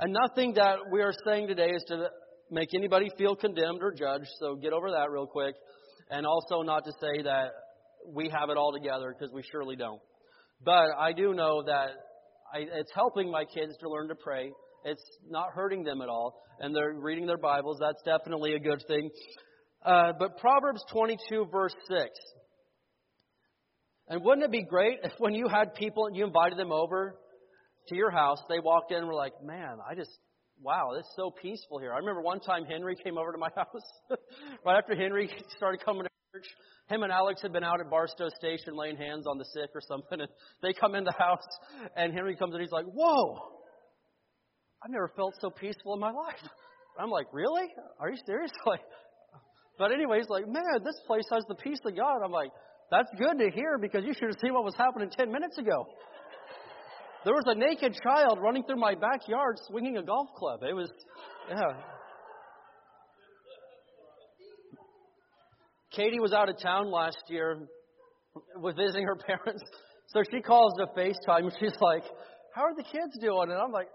[0.00, 2.08] And nothing that we are saying today is to
[2.50, 5.54] make anybody feel condemned or judged, so get over that real quick
[6.10, 7.50] and also not to say that
[8.06, 10.00] we have it all together because we surely don't.
[10.64, 11.90] But I do know that
[12.52, 14.50] I, it's helping my kids to learn to pray.
[14.84, 17.78] It's not hurting them at all, and they're reading their Bibles.
[17.80, 19.10] That's definitely a good thing.
[19.84, 22.10] Uh, but Proverbs 22, verse 6.
[24.08, 27.16] And wouldn't it be great if when you had people and you invited them over
[27.88, 30.10] to your house, they walked in and were like, man, I just
[30.62, 31.92] wow, it's so peaceful here.
[31.92, 34.18] I remember one time Henry came over to my house.
[34.64, 36.48] right after Henry started coming to church,
[36.88, 39.80] him and Alex had been out at Barstow Station laying hands on the sick or
[39.86, 40.28] something, and
[40.62, 41.46] they come in the house,
[41.96, 43.38] and Henry comes in, he's like, whoa,
[44.82, 46.40] I've never felt so peaceful in my life.
[46.98, 47.66] I'm like, really?
[48.00, 48.50] Are you serious?
[48.66, 48.80] Like,
[49.78, 52.22] but anyways, like, man, this place has the peace of God.
[52.24, 52.50] I'm like,
[52.90, 55.86] that's good to hear because you should have seen what was happening 10 minutes ago.
[57.24, 60.60] there was a naked child running through my backyard swinging a golf club.
[60.68, 60.90] It was,
[61.48, 61.78] yeah.
[65.92, 67.58] Katie was out of town last year,
[68.56, 69.62] was visiting her parents.
[70.08, 72.04] So she calls to FaceTime and she's like,
[72.54, 73.50] How are the kids doing?
[73.50, 73.88] And I'm like,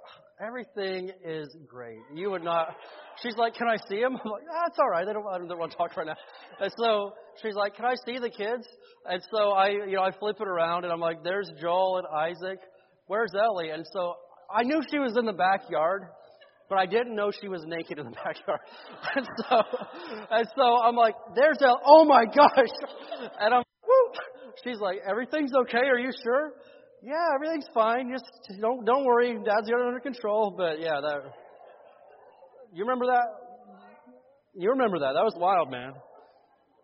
[0.45, 1.99] Everything is great.
[2.13, 2.75] You would not.
[3.21, 4.17] She's like, Can I see him?
[4.23, 5.05] I'm like, That's ah, all right.
[5.05, 6.15] They don't, I don't want to talk right now.
[6.59, 8.67] And so she's like, Can I see the kids?
[9.05, 12.07] And so I, you know, I flip it around and I'm like, There's Joel and
[12.07, 12.59] Isaac.
[13.07, 13.69] Where's Ellie?
[13.69, 14.15] And so
[14.53, 16.03] I knew she was in the backyard,
[16.67, 18.59] but I didn't know she was naked in the backyard.
[19.15, 19.61] And so,
[20.31, 21.81] and so I'm like, There's Ellie.
[21.85, 22.73] Oh my gosh.
[23.39, 24.19] And I'm, Woo.
[24.63, 25.85] She's like, Everything's okay.
[25.87, 26.51] Are you sure?
[27.03, 28.11] Yeah, everything's fine.
[28.11, 29.33] Just don't don't worry.
[29.33, 30.53] Dad's got it under control.
[30.55, 31.33] But yeah, that
[32.73, 33.27] you remember that?
[34.55, 35.13] You remember that?
[35.13, 35.93] That was wild, man.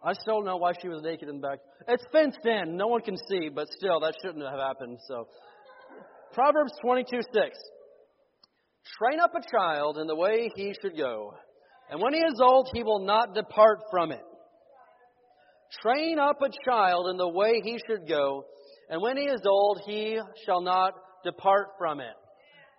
[0.04, 1.60] I still don't know why she was naked in the back.
[1.88, 2.78] It's fenced in.
[2.78, 4.98] No one can see, but still, that shouldn't have happened.
[5.08, 5.28] So,
[6.34, 7.58] Proverbs 22 6.
[8.98, 11.34] Train up a child in the way he should go,
[11.90, 14.24] and when he is old, he will not depart from it.
[15.82, 18.46] Train up a child in the way he should go,
[18.90, 22.16] and when he is old, he shall not depart from it.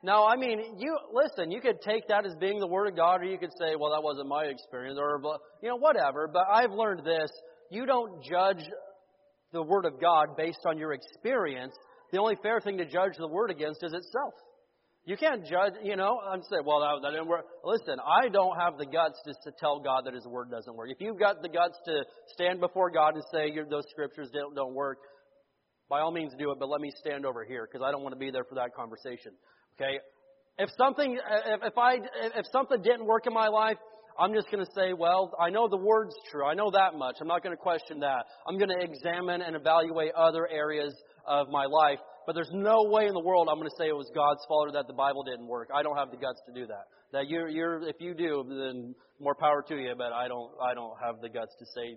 [0.02, 1.50] Now, I mean, you listen.
[1.50, 3.92] You could take that as being the word of God, or you could say, "Well,
[3.92, 5.20] that wasn't my experience," or
[5.62, 6.26] you know, whatever.
[6.26, 7.30] But I've learned this:
[7.70, 8.64] you don't judge
[9.52, 11.74] the word of God based on your experience.
[12.12, 14.32] The only fair thing to judge the word against is itself.
[15.04, 18.56] You can't judge, you know, and say, "Well, that, that didn't work." Listen, I don't
[18.58, 20.88] have the guts to, to tell God that His word doesn't work.
[20.90, 24.74] If you've got the guts to stand before God and say those scriptures don't, don't
[24.74, 24.98] work,
[25.90, 28.14] by all means do it, but let me stand over here because I don't want
[28.14, 29.32] to be there for that conversation.
[29.74, 29.98] Okay?
[30.56, 31.94] If something, if, if I,
[32.36, 33.76] if something didn't work in my life,
[34.18, 36.44] I'm just going to say, well, I know the word's true.
[36.44, 37.16] I know that much.
[37.20, 38.24] I'm not going to question that.
[38.46, 40.94] I'm going to examine and evaluate other areas
[41.26, 41.98] of my life.
[42.26, 44.68] But there's no way in the world I'm going to say it was God's fault
[44.68, 45.70] or that the Bible didn't work.
[45.74, 46.84] I don't have the guts to do that.
[47.12, 49.94] That you're, you're, if you do, then more power to you.
[49.96, 51.96] But I don't, I don't have the guts to say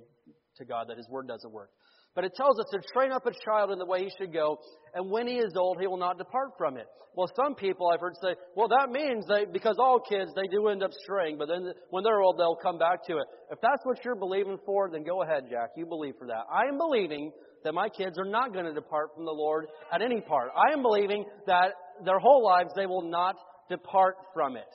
[0.57, 1.69] to God that His word doesn't work.
[2.15, 4.59] But it tells us to train up a child in the way he should go,
[4.93, 6.85] and when he is old, he will not depart from it.
[7.15, 10.67] Well, some people I've heard say, well, that means they, because all kids, they do
[10.67, 13.25] end up straying, but then when they're old, they'll come back to it.
[13.51, 15.71] If that's what you're believing for, then go ahead, Jack.
[15.75, 16.45] You believe for that.
[16.51, 17.31] I am believing
[17.63, 20.49] that my kids are not going to depart from the Lord at any part.
[20.55, 21.73] I am believing that
[22.03, 23.35] their whole lives they will not
[23.69, 24.69] depart from it.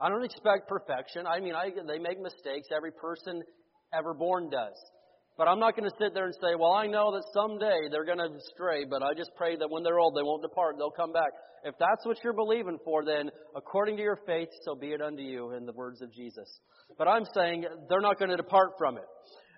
[0.00, 1.26] I don't expect perfection.
[1.26, 2.68] I mean, I, they make mistakes.
[2.74, 3.42] Every person
[3.92, 4.76] ever born does.
[5.38, 8.04] But I'm not going to sit there and say, well, I know that someday they're
[8.04, 10.74] going to stray, but I just pray that when they're old, they won't depart.
[10.76, 11.30] They'll come back.
[11.62, 15.22] If that's what you're believing for, then according to your faith, so be it unto
[15.22, 16.48] you, in the words of Jesus.
[16.98, 19.04] But I'm saying they're not going to depart from it.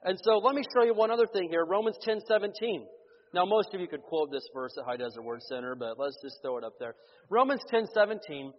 [0.05, 2.87] And so let me show you one other thing here Romans 10 17.
[3.33, 6.17] Now, most of you could quote this verse at High Desert Word Center, but let's
[6.23, 6.95] just throw it up there.
[7.31, 8.53] Romans 10 17.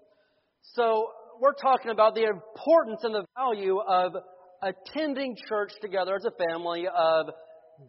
[0.62, 1.08] So,
[1.40, 4.14] we're talking about the importance and the value of
[4.62, 7.28] attending church together as a family, of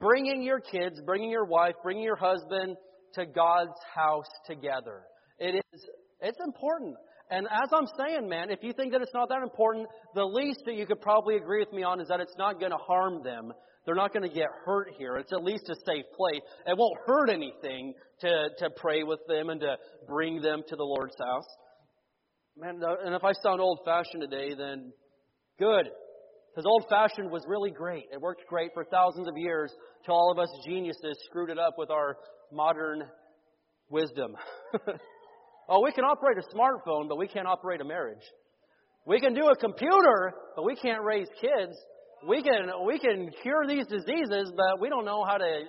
[0.00, 2.76] bringing your kids, bringing your wife, bringing your husband
[3.14, 5.02] to God's house together.
[5.38, 5.86] It is,
[6.20, 6.96] it's important.
[7.30, 10.62] And as I'm saying, man, if you think that it's not that important, the least
[10.66, 13.22] that you could probably agree with me on is that it's not going to harm
[13.22, 13.52] them.
[13.84, 15.16] They're not going to get hurt here.
[15.16, 16.40] It's at least a safe place.
[16.66, 20.84] It won't hurt anything to, to pray with them and to bring them to the
[20.84, 21.46] Lord's house.
[22.56, 24.92] Man, and if I sound old fashioned today, then
[25.58, 25.88] good.
[26.52, 28.04] Because old fashioned was really great.
[28.12, 29.72] It worked great for thousands of years
[30.04, 32.18] till all of us geniuses screwed it up with our
[32.52, 33.04] modern
[33.88, 34.36] wisdom.
[35.68, 38.22] oh, we can operate a smartphone, but we can't operate a marriage.
[39.06, 41.72] We can do a computer, but we can't raise kids.
[42.28, 45.62] We can we can cure these diseases, but we don't know how to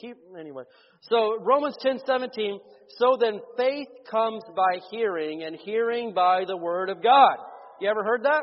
[0.00, 0.64] keep anyway.
[1.02, 2.58] So Romans ten seventeen.
[2.98, 7.36] So then faith comes by hearing, and hearing by the word of God.
[7.80, 8.42] You ever heard that?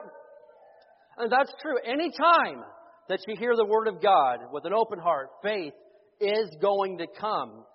[1.20, 1.78] And that's true.
[1.86, 2.64] Any time
[3.10, 5.74] that you hear the Word of God with an open heart, faith
[6.22, 7.66] is going to come.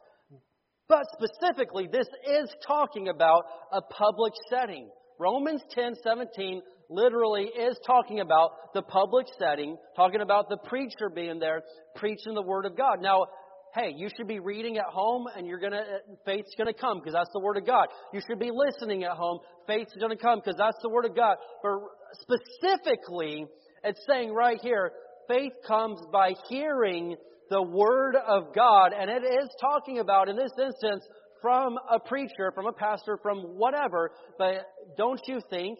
[0.88, 4.88] But specifically, this is talking about a public setting.
[5.18, 11.38] Romans 10 17 literally is talking about the public setting, talking about the preacher being
[11.38, 11.62] there,
[11.96, 13.00] preaching the Word of God.
[13.00, 13.26] Now,
[13.74, 17.14] hey, you should be reading at home and you're gonna, uh, faith's gonna come because
[17.14, 17.86] that's the Word of God.
[18.12, 19.40] You should be listening at home.
[19.66, 21.36] Faith's gonna come because that's the Word of God.
[21.62, 21.72] But
[22.20, 23.46] specifically,
[23.82, 24.92] it's saying right here,
[25.28, 27.16] faith comes by hearing
[27.50, 28.92] the Word of God.
[28.92, 31.04] And it is talking about, in this instance,
[31.42, 34.12] from a preacher, from a pastor, from whatever.
[34.38, 35.78] But don't you think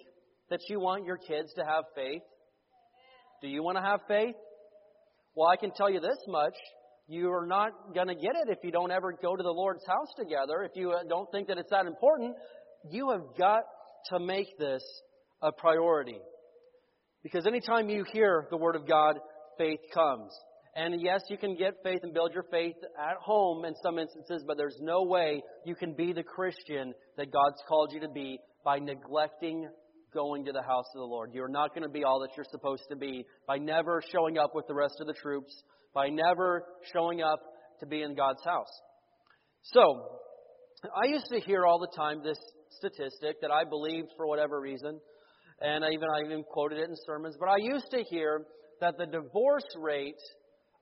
[0.50, 2.22] that you want your kids to have faith?
[3.40, 4.34] Do you want to have faith?
[5.34, 6.54] Well, I can tell you this much
[7.06, 9.86] You are not going to get it if you don't ever go to the Lord's
[9.86, 10.62] house together.
[10.62, 12.34] If you uh, don't think that it's that important,
[12.90, 13.62] you have got
[14.10, 14.82] to make this
[15.42, 16.18] a priority.
[17.22, 19.18] Because anytime you hear the Word of God,
[19.58, 20.32] faith comes.
[20.76, 24.42] And yes, you can get faith and build your faith at home in some instances,
[24.46, 28.38] but there's no way you can be the Christian that God's called you to be
[28.64, 29.68] by neglecting
[30.12, 31.30] going to the house of the Lord.
[31.32, 34.54] You're not going to be all that you're supposed to be by never showing up
[34.54, 35.52] with the rest of the troops,
[35.94, 37.40] by never showing up
[37.80, 38.70] to be in God's house.
[39.62, 40.20] So,
[40.84, 42.38] I used to hear all the time this
[42.78, 45.00] statistic that I believed for whatever reason,
[45.60, 47.36] and I even I even quoted it in sermons.
[47.38, 48.44] But I used to hear
[48.80, 50.20] that the divorce rate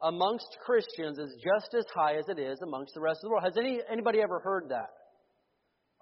[0.03, 3.45] amongst Christians is just as high as it is amongst the rest of the world.
[3.45, 4.91] Has any anybody ever heard that?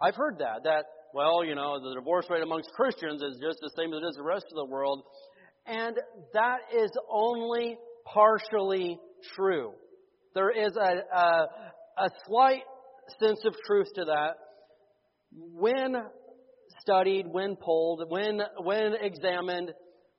[0.00, 3.70] I've heard that that well, you know, the divorce rate amongst Christians is just the
[3.76, 5.02] same as it is the rest of the world.
[5.66, 5.96] And
[6.32, 7.76] that is only
[8.12, 8.98] partially
[9.34, 9.72] true.
[10.34, 11.46] There is a, a,
[11.98, 12.62] a slight
[13.18, 14.36] sense of truth to that.
[15.32, 15.96] When
[16.80, 19.72] studied, when polled, when, when examined,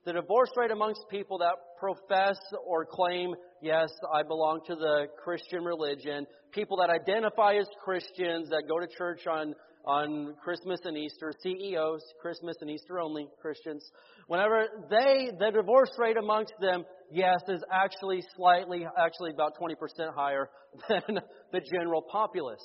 [0.04, 5.64] the divorce rate amongst people that profess or claim, yes, I belong to the Christian
[5.64, 11.32] religion, people that identify as Christians, that go to church on on Christmas and Easter,
[11.42, 13.84] CEOs, Christmas and Easter only Christians,
[14.28, 19.74] whenever they, the divorce rate amongst them, yes, is actually slightly, actually about 20%
[20.14, 20.48] higher
[20.88, 21.20] than
[21.52, 22.64] the general populace.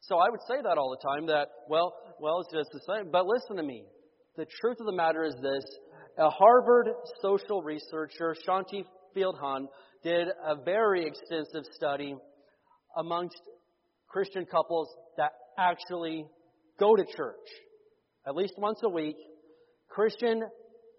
[0.00, 3.10] So I would say that all the time that, well, well, it's just the same.
[3.12, 3.84] But listen to me.
[4.36, 5.64] The truth of the matter is this.
[6.18, 6.88] A Harvard
[7.20, 8.84] social researcher, Shaunti
[9.16, 9.66] Feldhahn,
[10.02, 12.16] did a very extensive study
[12.96, 13.40] amongst
[14.08, 16.26] Christian couples that actually
[16.78, 17.36] go to church
[18.26, 19.16] at least once a week.
[19.88, 20.42] Christian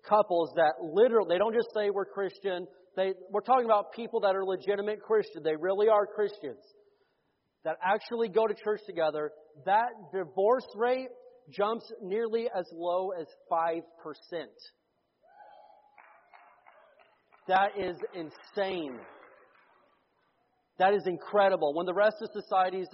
[0.08, 2.68] couples that literally, they don't just say we're Christian.
[2.96, 5.42] They, we're talking about people that are legitimate Christian.
[5.44, 6.60] They really are Christians
[7.64, 9.32] that actually go to church together.
[9.66, 11.08] That divorce rate
[11.50, 13.82] jumps nearly as low as 5%.
[17.48, 19.00] That is insane.
[20.80, 21.74] That is incredible.
[21.74, 22.90] When the rest of society is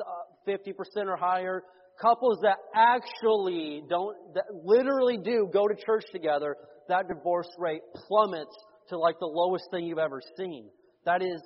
[0.48, 0.74] 50%
[1.08, 1.64] or higher,
[2.02, 6.56] couples that actually don't, that literally do go to church together,
[6.88, 8.56] that divorce rate plummets
[8.90, 10.70] to like the lowest thing you've ever seen.
[11.06, 11.42] That is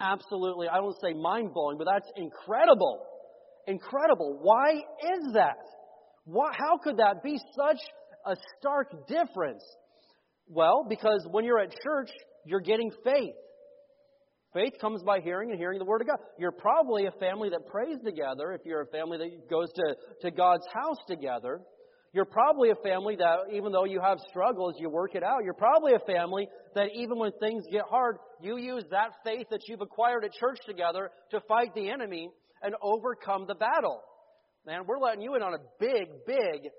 [0.00, 3.04] absolutely, I don't say mind blowing, but that's incredible.
[3.66, 4.38] Incredible.
[4.42, 5.56] Why is that?
[6.24, 7.80] Why, how could that be such
[8.26, 9.62] a stark difference?
[10.48, 12.10] Well, because when you're at church,
[12.44, 13.34] you're getting faith.
[14.56, 16.16] Faith comes by hearing and hearing the Word of God.
[16.38, 20.30] You're probably a family that prays together if you're a family that goes to, to
[20.30, 21.60] God's house together.
[22.14, 25.44] You're probably a family that, even though you have struggles, you work it out.
[25.44, 29.60] You're probably a family that, even when things get hard, you use that faith that
[29.68, 32.30] you've acquired at church together to fight the enemy
[32.62, 34.00] and overcome the battle.
[34.66, 36.70] Man, we're letting you in on a big, big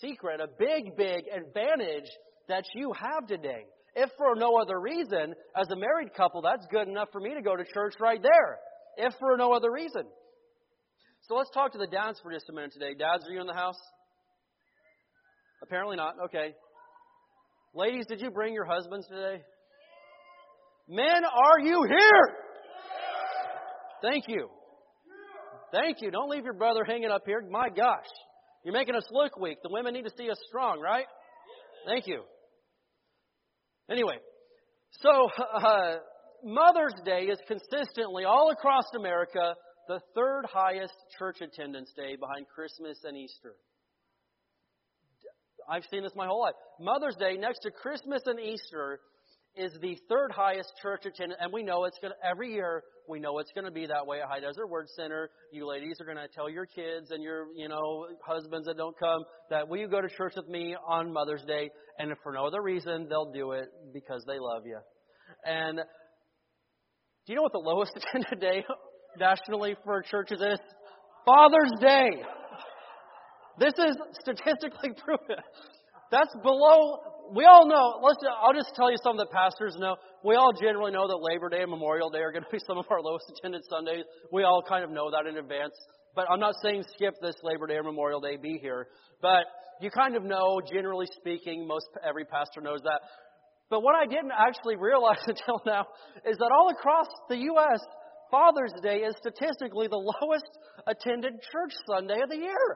[0.00, 2.10] secret, a big, big advantage
[2.48, 3.66] that you have today.
[3.96, 7.42] If for no other reason, as a married couple, that's good enough for me to
[7.42, 8.58] go to church right there.
[8.96, 10.04] If for no other reason.
[11.22, 12.94] So let's talk to the dads for just a minute today.
[12.98, 13.78] Dads, are you in the house?
[15.62, 16.14] Apparently not.
[16.26, 16.54] Okay.
[17.74, 19.42] Ladies, did you bring your husbands today?
[20.88, 22.36] Men, are you here?
[24.02, 24.48] Thank you.
[25.72, 26.10] Thank you.
[26.10, 27.44] Don't leave your brother hanging up here.
[27.48, 28.08] My gosh.
[28.64, 29.58] You're making us look weak.
[29.62, 31.06] The women need to see us strong, right?
[31.86, 32.22] Thank you.
[33.90, 34.16] Anyway,
[35.02, 35.96] so uh,
[36.44, 39.54] Mother's Day is consistently all across America
[39.88, 43.54] the third highest church attendance day behind Christmas and Easter.
[45.68, 46.54] I've seen this my whole life.
[46.80, 49.00] Mother's Day, next to Christmas and Easter,
[49.56, 53.18] is the third highest church attendance, and we know it's going to, every year, we
[53.18, 55.30] know it's going to be that way at High Desert Word Center.
[55.52, 58.96] You ladies are going to tell your kids and your, you know, husbands that don't
[58.98, 61.70] come that will you go to church with me on Mother's Day?
[61.98, 64.78] And if for no other reason, they'll do it because they love you.
[65.44, 65.78] And
[67.26, 68.64] do you know what the lowest attended day
[69.18, 70.58] nationally for churches is?
[71.26, 72.10] Father's Day.
[73.58, 75.42] This is statistically proven.
[76.10, 79.96] That's below we all know, let's, I'll just tell you something that pastors know.
[80.24, 82.78] We all generally know that Labor Day and Memorial Day are going to be some
[82.78, 84.04] of our lowest attended Sundays.
[84.32, 85.74] We all kind of know that in advance.
[86.14, 88.88] But I'm not saying skip this Labor Day or Memorial Day, be here.
[89.22, 89.46] But
[89.80, 93.00] you kind of know, generally speaking, most every pastor knows that.
[93.70, 95.86] But what I didn't actually realize until now
[96.26, 97.80] is that all across the U.S.,
[98.30, 100.50] Father's Day is statistically the lowest
[100.86, 102.66] attended church Sunday of the year.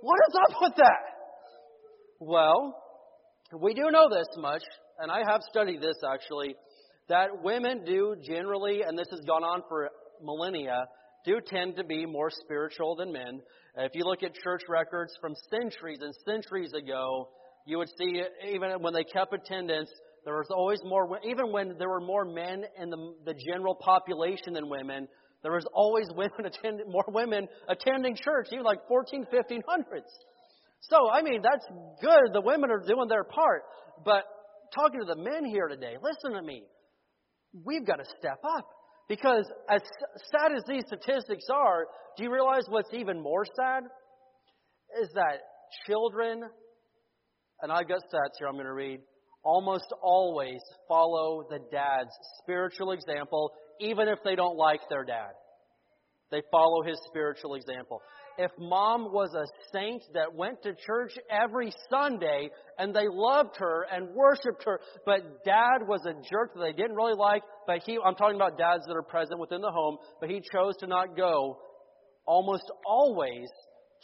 [0.00, 1.11] What is up with that?
[2.24, 2.76] Well,
[3.52, 4.62] we do know this much,
[5.00, 6.54] and I have studied this actually,
[7.08, 9.90] that women do generally, and this has gone on for
[10.22, 10.84] millennia,
[11.24, 13.40] do tend to be more spiritual than men.
[13.76, 17.28] If you look at church records from centuries and centuries ago,
[17.66, 18.22] you would see
[18.54, 19.90] even when they kept attendance,
[20.24, 24.52] there was always more, even when there were more men in the, the general population
[24.52, 25.08] than women,
[25.42, 30.02] there was always women attend, more women attending church, even like 14, 1500s.
[30.82, 31.66] So, I mean, that's
[32.00, 32.32] good.
[32.32, 33.62] The women are doing their part.
[34.04, 34.24] But
[34.74, 36.64] talking to the men here today, listen to me.
[37.64, 38.66] We've got to step up.
[39.08, 39.80] Because as
[40.30, 43.84] sad as these statistics are, do you realize what's even more sad?
[45.02, 45.38] Is that
[45.86, 46.42] children,
[47.60, 49.00] and I've got stats here I'm going to read,
[49.42, 52.10] almost always follow the dad's
[52.42, 55.32] spiritual example, even if they don't like their dad.
[56.30, 58.00] They follow his spiritual example.
[58.38, 63.86] If mom was a saint that went to church every Sunday and they loved her
[63.92, 67.98] and worshiped her, but dad was a jerk that they didn't really like, but he,
[68.04, 71.16] I'm talking about dads that are present within the home, but he chose to not
[71.16, 71.58] go,
[72.26, 73.48] almost always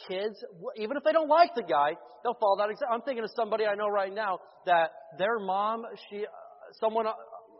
[0.07, 0.35] kids,
[0.77, 1.91] even if they don't like the guy,
[2.23, 2.69] they'll follow that.
[2.91, 6.29] I'm thinking of somebody I know right now that their mom, she, uh,
[6.79, 7.13] someone, uh,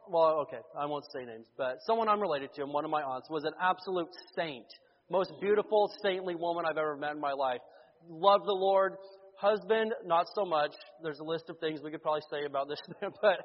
[0.07, 3.01] well, okay, I won't say names, but someone I'm related to, and one of my
[3.01, 4.65] aunts, was an absolute saint.
[5.09, 7.61] Most beautiful, saintly woman I've ever met in my life.
[8.07, 8.93] Loved the Lord.
[9.37, 10.71] Husband, not so much.
[11.01, 12.79] There's a list of things we could probably say about this,
[13.21, 13.39] but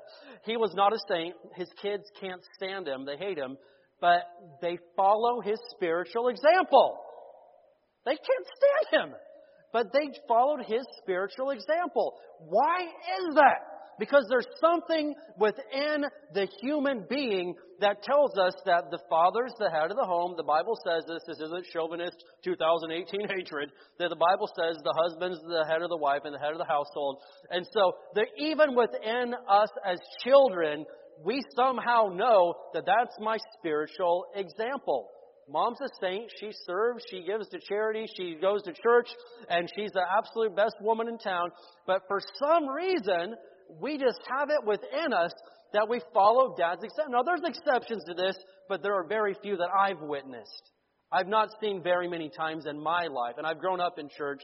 [0.45, 1.35] he was not a saint.
[1.55, 3.07] His kids can't stand him.
[3.07, 3.57] They hate him,
[4.01, 4.23] but
[4.61, 6.99] they follow his spiritual example.
[8.05, 8.47] They can't
[8.91, 9.15] stand him.
[9.73, 12.15] But they followed his spiritual example.
[12.41, 13.74] Why is that?
[13.99, 19.91] Because there's something within the human being that tells us that the father's the head
[19.91, 20.35] of the home.
[20.37, 21.23] The Bible says this.
[21.27, 23.71] This isn't chauvinist 2018 hatred.
[23.99, 26.59] That the Bible says the husband's the head of the wife and the head of
[26.59, 27.19] the household.
[27.51, 30.87] And so, that even within us as children,
[31.25, 35.11] we somehow know that that's my spiritual example.
[35.49, 36.31] Mom's a saint.
[36.41, 37.05] She serves.
[37.11, 38.07] She gives to charity.
[38.17, 39.09] She goes to church.
[39.49, 41.51] And she's the absolute best woman in town.
[41.87, 43.35] But for some reason,
[43.81, 45.33] we just have it within us
[45.73, 47.13] that we follow dad's exception.
[47.13, 48.37] Now, there's exceptions to this,
[48.69, 50.71] but there are very few that I've witnessed.
[51.13, 54.41] I've not seen very many times in my life, and I've grown up in church,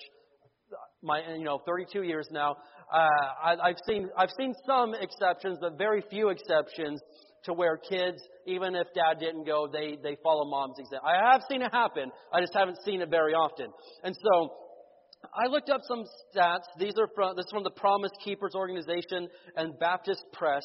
[1.03, 2.57] my you know 32 years now.
[2.93, 3.09] Uh,
[3.43, 7.01] I, I've seen I've seen some exceptions, but very few exceptions
[7.45, 11.09] to where kids, even if dad didn't go, they they follow mom's example.
[11.09, 12.11] I have seen it happen.
[12.33, 13.67] I just haven't seen it very often,
[14.05, 14.53] and so
[15.35, 16.05] I looked up some
[16.35, 16.65] stats.
[16.79, 20.65] These are from, this is from the Promise Keepers organization and Baptist Press.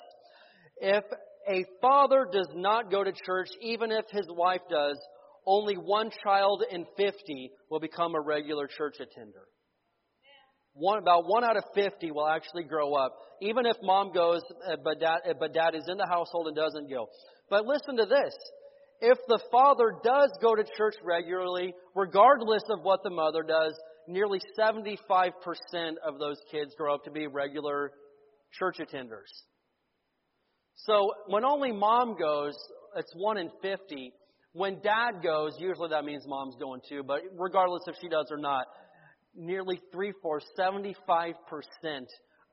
[0.78, 1.04] If
[1.48, 4.98] a father does not go to church, even if his wife does,
[5.46, 9.44] only one child in 50 will become a regular church attender.
[10.74, 14.76] One, about one out of 50 will actually grow up, even if mom goes, uh,
[14.84, 17.08] but dad, uh, but dad is in the household and doesn't go.
[17.50, 18.34] But listen to this.
[19.00, 23.74] If the father does go to church regularly, regardless of what the mother does,
[24.08, 25.32] nearly 75%
[26.06, 27.92] of those kids grow up to be regular
[28.52, 29.32] church attenders.
[30.76, 32.56] So when only mom goes,
[32.96, 34.14] it's 1 in 50.
[34.54, 38.38] When dad goes, usually that means mom's going too, but regardless if she does or
[38.38, 38.66] not,
[39.36, 41.34] nearly three fourths, 75%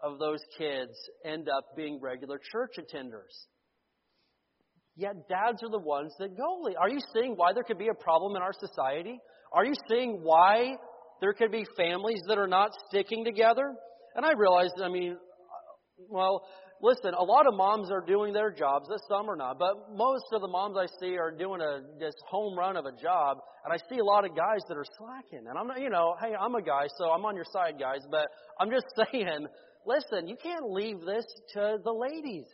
[0.02, 0.92] of those kids
[1.24, 3.46] end up being regular church attenders.
[4.96, 6.68] Yet dads are the ones that go.
[6.78, 9.18] Are you seeing why there could be a problem in our society?
[9.52, 10.76] Are you seeing why
[11.22, 13.72] there could be families that are not sticking together.
[14.16, 15.16] And I realize, I mean,
[16.10, 16.42] well,
[16.82, 18.88] listen, a lot of moms are doing their jobs.
[19.08, 22.58] Some are not, but most of the moms I see are doing a this home
[22.58, 25.46] run of a job, and I see a lot of guys that are slacking.
[25.48, 28.00] And I'm not, you know, hey, I'm a guy, so I'm on your side, guys.
[28.10, 28.26] But
[28.58, 29.46] I'm just saying,
[29.86, 32.46] listen, you can't leave this to the ladies.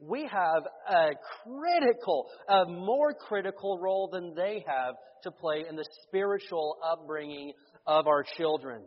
[0.00, 1.10] We have a
[1.44, 4.94] critical, a more critical role than they have
[5.24, 7.52] to play in the spiritual upbringing
[7.88, 8.82] of our children.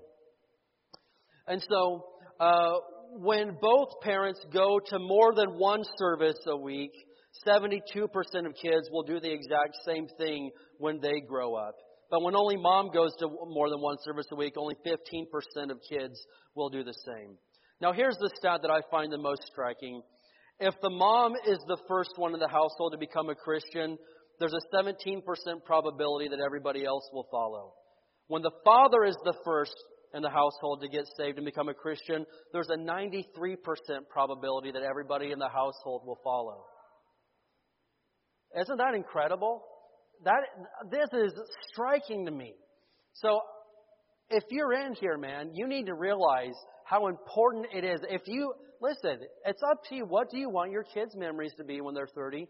[1.47, 2.05] And so,
[2.39, 2.75] uh,
[3.17, 6.91] when both parents go to more than one service a week,
[7.45, 7.81] 72%
[8.45, 11.75] of kids will do the exact same thing when they grow up.
[12.09, 15.79] But when only mom goes to more than one service a week, only 15% of
[15.89, 16.21] kids
[16.55, 17.37] will do the same.
[17.81, 20.03] Now, here's the stat that I find the most striking.
[20.59, 23.97] If the mom is the first one in the household to become a Christian,
[24.39, 25.21] there's a 17%
[25.65, 27.73] probability that everybody else will follow.
[28.31, 29.75] When the father is the first
[30.13, 33.25] in the household to get saved and become a Christian, there's a 93%
[34.09, 36.63] probability that everybody in the household will follow.
[38.57, 39.61] Isn't that incredible?
[40.23, 40.43] That
[40.89, 41.33] this is
[41.73, 42.53] striking to me.
[43.15, 43.41] So
[44.29, 46.55] if you're in here, man, you need to realize
[46.85, 47.99] how important it is.
[48.09, 50.05] If you listen, it's up to you.
[50.05, 52.47] What do you want your kids' memories to be when they're 30?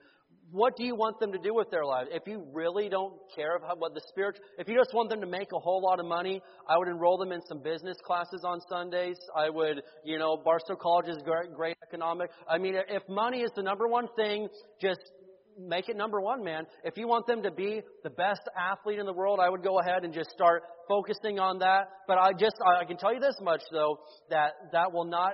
[0.52, 2.10] What do you want them to do with their lives?
[2.12, 5.28] If you really don't care about what the spirit, if you just want them to
[5.28, 8.60] make a whole lot of money, I would enroll them in some business classes on
[8.70, 9.18] Sundays.
[9.36, 12.32] I would, you know, Barstow College is great, great economic.
[12.50, 14.50] I mean, if money is the number one thing,
[14.82, 15.00] just
[15.58, 16.66] make it number one, man.
[16.84, 19.80] If you want them to be the best athlete in the world, I would go
[19.80, 21.88] ahead and just start focusing on that.
[22.08, 24.00] But I just, I can tell you this much though,
[24.30, 25.34] that that will not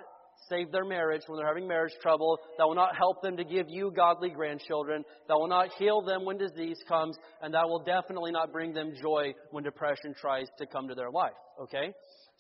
[0.50, 3.68] save their marriage when they're having marriage trouble, that will not help them to give
[3.70, 8.32] you godly grandchildren, that will not heal them when disease comes, and that will definitely
[8.32, 11.34] not bring them joy when depression tries to come to their life.
[11.62, 11.94] Okay?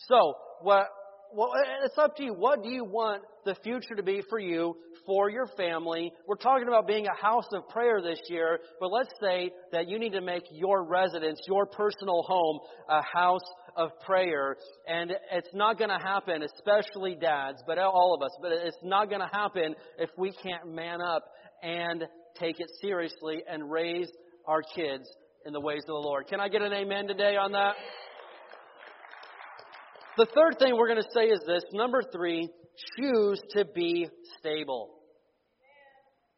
[0.07, 0.87] So, what,
[1.33, 1.51] well,
[1.83, 2.33] it's up to you.
[2.33, 4.75] What do you want the future to be for you,
[5.05, 6.11] for your family?
[6.25, 9.99] We're talking about being a house of prayer this year, but let's say that you
[9.99, 12.59] need to make your residence, your personal home,
[12.89, 14.57] a house of prayer.
[14.87, 19.09] And it's not going to happen, especially dads, but all of us, but it's not
[19.09, 21.23] going to happen if we can't man up
[21.61, 22.05] and
[22.39, 24.09] take it seriously and raise
[24.47, 25.07] our kids
[25.45, 26.27] in the ways of the Lord.
[26.27, 27.75] Can I get an amen today on that?
[30.17, 31.63] The third thing we're going to say is this.
[31.73, 32.49] Number three,
[32.97, 34.07] choose to be
[34.39, 34.89] stable.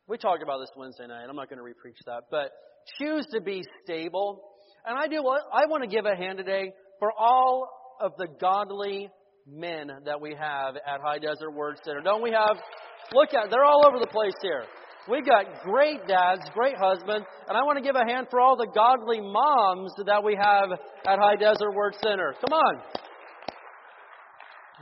[0.08, 1.28] We talked about this Wednesday night.
[1.30, 2.52] I'm not going to repreach that, but
[2.98, 4.44] choose to be stable.
[4.86, 7.70] And I do I want to give a hand today for all
[8.02, 9.10] of the godly
[9.48, 12.02] men that we have at High Desert Word Center.
[12.02, 12.58] Don't we have?
[13.14, 14.64] Look at, they're all over the place here.
[15.10, 18.58] We've got great dads, great husbands, and I want to give a hand for all
[18.58, 22.36] the godly moms that we have at High Desert Word Center.
[22.42, 22.82] Come on.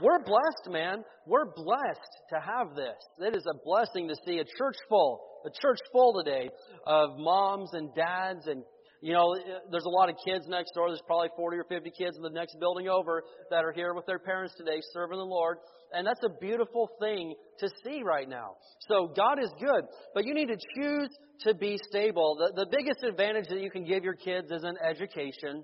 [0.00, 1.02] We're blessed, man.
[1.26, 2.96] We're blessed to have this.
[3.20, 6.48] It is a blessing to see a church full, a church full today
[6.86, 8.62] of moms and dads and
[9.00, 9.36] you know,
[9.70, 10.88] there's a lot of kids next door.
[10.88, 14.06] There's probably 40 or 50 kids in the next building over that are here with
[14.06, 15.58] their parents today serving the Lord.
[15.92, 18.56] And that's a beautiful thing to see right now.
[18.88, 19.84] So God is good,
[20.14, 21.10] but you need to choose
[21.42, 22.36] to be stable.
[22.38, 25.62] The, the biggest advantage that you can give your kids isn't education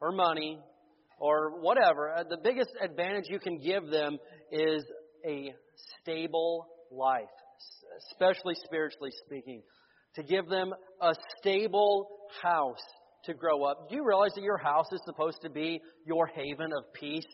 [0.00, 0.58] or money
[1.20, 2.12] or whatever.
[2.12, 4.18] Uh, the biggest advantage you can give them
[4.50, 4.84] is
[5.24, 5.52] a
[6.00, 7.22] stable life,
[8.10, 9.62] especially spiritually speaking.
[10.16, 12.08] To give them a stable
[12.42, 12.82] house
[13.24, 13.88] to grow up.
[13.88, 17.26] Do you realize that your house is supposed to be your haven of peace?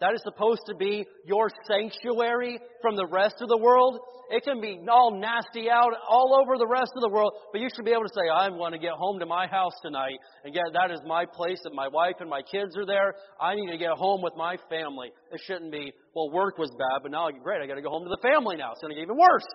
[0.00, 4.00] That is supposed to be your sanctuary from the rest of the world.
[4.30, 7.68] It can be all nasty out all over the rest of the world, but you
[7.74, 10.16] should be able to say, I'm going to get home to my house tonight.
[10.44, 13.14] And get, that is my place that my wife and my kids are there.
[13.40, 15.10] I need to get home with my family.
[15.32, 18.04] It shouldn't be, well, work was bad, but now, great, I got to go home
[18.04, 18.72] to the family now.
[18.72, 19.46] It's going to get even worse.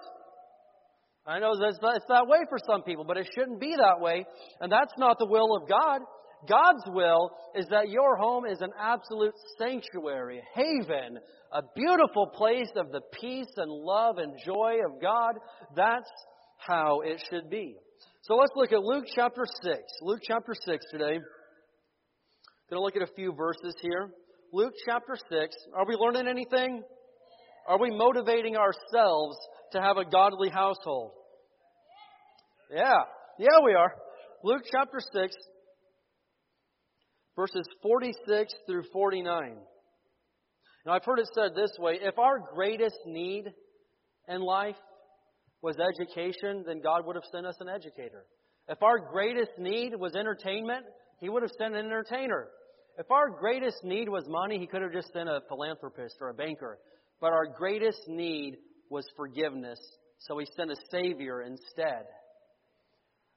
[1.26, 4.26] I know it's that way for some people, but it shouldn't be that way.
[4.62, 6.02] And that's not the will of God.
[6.48, 11.18] God's will is that your home is an absolute sanctuary, haven,
[11.52, 15.36] a beautiful place of the peace and love and joy of God.
[15.76, 16.10] That's
[16.58, 17.76] how it should be.
[18.24, 19.78] So let's look at Luke chapter 6.
[20.02, 21.20] Luke chapter 6 today.
[22.70, 24.10] Going to look at a few verses here.
[24.52, 25.56] Luke chapter 6.
[25.76, 26.82] Are we learning anything?
[27.68, 29.38] Are we motivating ourselves
[29.72, 31.12] to have a godly household?
[32.72, 33.02] Yeah.
[33.38, 33.94] Yeah, we are.
[34.44, 35.36] Luke chapter 6,
[37.36, 39.58] verses 46 through 49.
[40.86, 43.46] Now, I've heard it said this way if our greatest need
[44.28, 44.76] in life
[45.62, 48.26] was education, then God would have sent us an educator.
[48.68, 50.86] If our greatest need was entertainment,
[51.20, 52.48] He would have sent an entertainer.
[52.98, 56.34] If our greatest need was money, He could have just sent a philanthropist or a
[56.34, 56.80] banker.
[57.20, 58.58] But our greatest need
[58.90, 59.80] was forgiveness,
[60.20, 62.06] so He sent a Savior instead.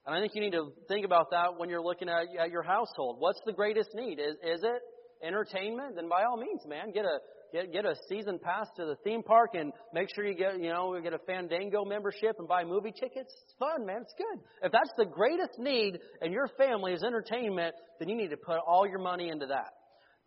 [0.08, 2.62] And I think you need to think about that when you're looking at, at your
[2.62, 3.16] household.
[3.18, 4.18] What's the greatest need?
[4.18, 4.80] Is, is it
[5.22, 5.96] entertainment?
[5.96, 7.18] Then by all means, man, get a
[7.52, 10.70] get get a season pass to the theme park and make sure you get you
[10.70, 13.34] know get a Fandango membership and buy movie tickets.
[13.44, 13.98] It's fun, man.
[14.00, 14.40] It's good.
[14.62, 18.60] If that's the greatest need in your family is entertainment, then you need to put
[18.66, 19.74] all your money into that.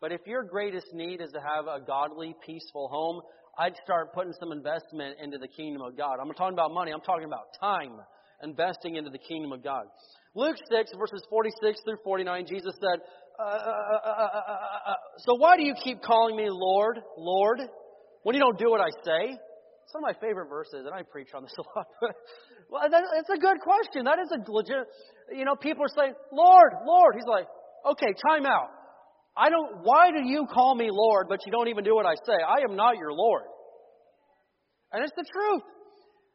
[0.00, 3.20] But if your greatest need is to have a godly, peaceful home,
[3.58, 6.18] I'd start putting some investment into the kingdom of God.
[6.20, 6.92] I'm not talking about money.
[6.92, 7.98] I'm talking about time
[8.42, 9.84] investing into the kingdom of God.
[10.34, 13.00] Luke 6, verses 46 through 49, Jesus said,
[13.38, 17.60] uh uh, uh, uh, uh, So why do you keep calling me Lord, Lord,
[18.22, 19.32] when you don't do what I say?
[19.32, 21.86] It's one of my favorite verses, and I preach on this a lot.
[22.70, 24.04] well, that, it's a good question.
[24.04, 24.86] That is a legit.
[25.36, 27.14] You know, people are saying, Lord, Lord.
[27.14, 27.46] He's like,
[27.90, 28.70] okay, time out.
[29.36, 29.82] I don't.
[29.82, 32.36] Why do you call me Lord, but you don't even do what I say?
[32.36, 33.44] I am not your Lord.
[34.92, 35.62] And it's the truth.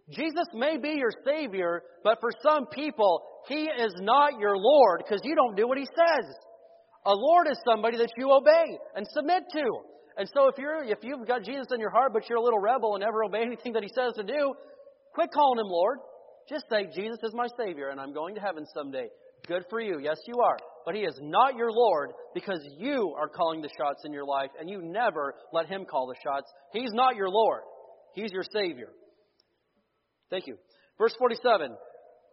[0.10, 5.22] Jesus may be your Savior, but for some people, He is not your Lord because
[5.24, 6.36] you don't do what He says.
[7.05, 9.66] A Lord is somebody that you obey and submit to.
[10.18, 12.60] And so if you're if you've got Jesus in your heart, but you're a little
[12.60, 14.53] rebel and never obey anything that He says to do,
[15.14, 15.99] quit calling Him Lord.
[16.49, 19.08] Just say Jesus is my Savior, and I'm going to heaven someday.
[19.45, 19.99] Good for you.
[19.99, 20.58] Yes, you are.
[20.86, 24.51] But He is not your Lord because you are calling the shots in your life,
[24.58, 26.49] and you never let Him call the shots.
[26.72, 27.62] He's not your Lord.
[28.14, 28.89] He's your Savior.
[30.30, 30.57] Thank you.
[30.97, 31.71] Verse 47.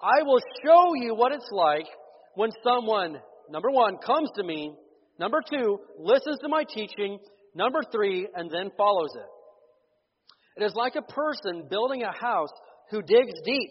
[0.03, 1.87] I will show you what it's like
[2.35, 3.19] when someone,
[3.49, 4.75] number one, comes to me,
[5.19, 7.19] number two, listens to my teaching,
[7.55, 10.63] number three, and then follows it.
[10.63, 12.53] It is like a person building a house
[12.91, 13.71] who digs deep.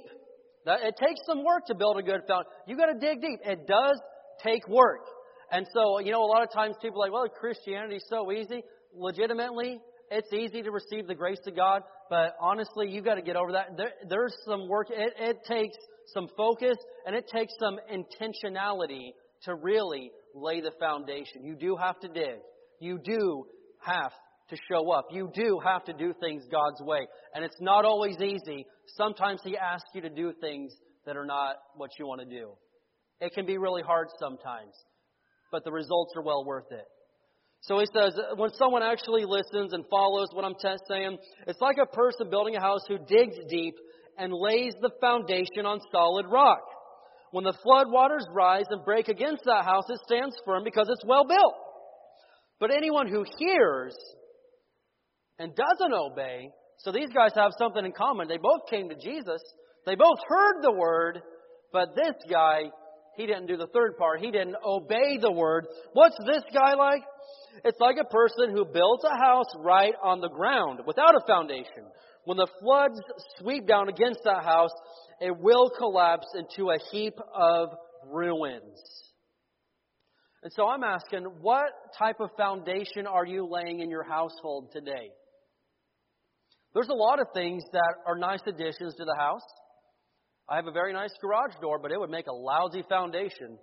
[0.65, 2.51] It takes some work to build a good foundation.
[2.67, 3.39] You've got to dig deep.
[3.45, 3.99] It does
[4.43, 5.05] take work.
[5.51, 8.31] And so, you know, a lot of times people are like, well, Christianity is so
[8.31, 8.63] easy.
[8.95, 11.81] Legitimately, it's easy to receive the grace of God,
[12.13, 13.75] but honestly, you've got to get over that.
[13.75, 14.89] There, there's some work.
[14.91, 15.75] It, it takes
[16.13, 19.13] some focus and it takes some intentionality
[19.45, 21.43] to really lay the foundation.
[21.43, 22.35] You do have to dig.
[22.79, 23.47] You do
[23.79, 24.11] have
[24.51, 25.07] to show up.
[25.09, 27.07] You do have to do things God's way.
[27.33, 28.67] And it's not always easy.
[28.95, 30.71] Sometimes He asks you to do things
[31.07, 32.51] that are not what you want to do.
[33.21, 34.75] It can be really hard sometimes,
[35.51, 36.85] but the results are well worth it.
[37.63, 41.77] So he says, when someone actually listens and follows what I'm t- saying, it's like
[41.81, 43.75] a person building a house who digs deep
[44.17, 46.61] and lays the foundation on solid rock.
[47.31, 51.05] When the flood waters rise and break against that house, it stands firm because it's
[51.05, 51.55] well built.
[52.59, 53.95] But anyone who hears
[55.39, 56.49] and doesn't obey,
[56.79, 58.27] so these guys have something in common.
[58.27, 59.41] They both came to Jesus.
[59.85, 61.21] They both heard the word,
[61.71, 62.63] but this guy,
[63.15, 64.19] he didn't do the third part.
[64.19, 65.65] He didn't obey the word.
[65.93, 67.03] What's this guy like?
[67.63, 71.85] It's like a person who built a house right on the ground without a foundation.
[72.25, 72.99] When the floods
[73.39, 74.71] sweep down against that house,
[75.19, 77.69] it will collapse into a heap of
[78.09, 78.81] ruins.
[80.41, 85.09] And so I'm asking, what type of foundation are you laying in your household today?
[86.73, 89.45] There's a lot of things that are nice additions to the house.
[90.49, 93.57] I have a very nice garage door, but it would make a lousy foundation.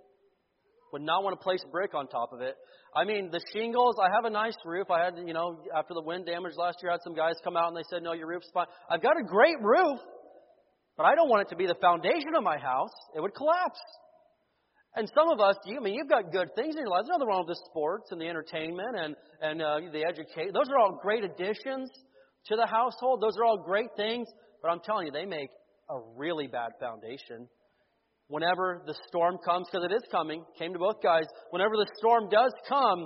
[0.91, 2.55] Would not want to place brick on top of it.
[2.93, 4.91] I mean, the shingles, I have a nice roof.
[4.91, 7.55] I had, you know, after the wind damage last year, I had some guys come
[7.55, 8.67] out and they said, no, your roof's fine.
[8.89, 9.99] I've got a great roof,
[10.97, 12.91] but I don't want it to be the foundation of my house.
[13.15, 13.79] It would collapse.
[14.95, 17.03] And some of us, you I mean, you've got good things in your life.
[17.05, 20.51] There's nothing wrong with the sports and the entertainment and, and uh, the education.
[20.53, 21.89] Those are all great additions
[22.47, 23.21] to the household.
[23.21, 24.27] Those are all great things,
[24.61, 25.49] but I'm telling you, they make
[25.89, 27.47] a really bad foundation.
[28.31, 32.29] Whenever the storm comes, because it is coming, came to both guys, whenever the storm
[32.29, 33.05] does come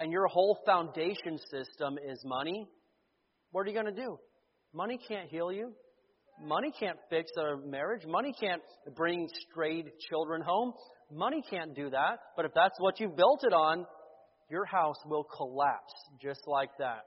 [0.00, 2.66] and your whole foundation system is money,
[3.50, 4.16] what are you going to do?
[4.72, 5.74] Money can't heal you.
[6.42, 8.06] Money can't fix a marriage.
[8.06, 8.62] Money can't
[8.96, 10.72] bring strayed children home.
[11.12, 12.20] Money can't do that.
[12.34, 13.84] But if that's what you've built it on,
[14.50, 17.02] your house will collapse just like that.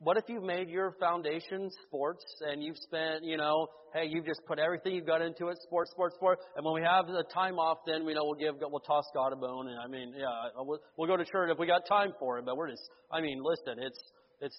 [0.00, 4.40] What if you've made your foundation sports and you've spent, you know, hey, you've just
[4.46, 7.58] put everything you've got into it, sports, sports, sports, and when we have the time
[7.58, 10.26] off, then we know we'll give, we'll toss God a bone, and I mean, yeah,
[10.26, 12.88] uh, we'll, we'll go to church if we got time for it, but we're just,
[13.10, 13.98] I mean, listen, it's,
[14.40, 14.56] it's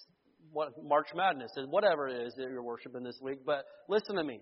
[0.51, 4.23] what March Madness is, whatever it is that you're worshiping this week, but listen to
[4.25, 4.41] me.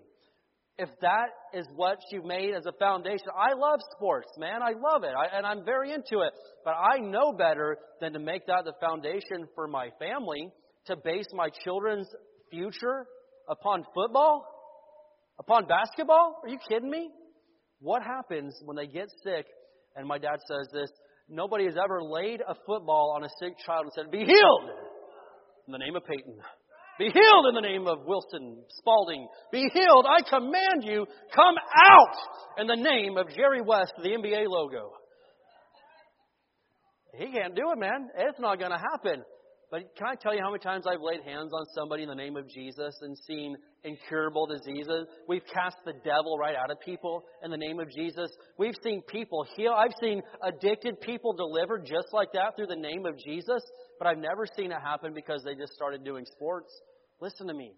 [0.78, 4.62] If that is what you've made as a foundation, I love sports, man.
[4.62, 6.32] I love it, I, and I'm very into it.
[6.64, 10.50] But I know better than to make that the foundation for my family
[10.88, 12.08] to base my children's
[12.50, 13.06] future
[13.48, 14.44] upon football?
[15.38, 16.40] Upon basketball?
[16.42, 17.10] Are you kidding me?
[17.80, 19.46] What happens when they get sick?
[19.94, 20.90] And my dad says this
[21.28, 24.70] nobody has ever laid a football on a sick child and said, Be healed
[25.66, 26.36] in the name of Peyton.
[26.98, 29.28] Be healed in the name of Wilson Spalding.
[29.52, 30.04] Be healed.
[30.08, 32.16] I command you, come out
[32.58, 34.90] in the name of Jerry West, the NBA logo.
[37.14, 38.08] He can't do it, man.
[38.16, 39.22] It's not going to happen.
[39.70, 42.14] But can I tell you how many times I've laid hands on somebody in the
[42.14, 43.54] name of Jesus and seen
[43.84, 45.04] incurable diseases?
[45.28, 48.30] We've cast the devil right out of people in the name of Jesus.
[48.56, 49.72] We've seen people heal.
[49.76, 53.62] I've seen addicted people delivered just like that through the name of Jesus,
[53.98, 56.72] but I've never seen it happen because they just started doing sports.
[57.20, 57.72] Listen to me.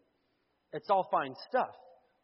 [0.72, 1.74] It's all fine stuff,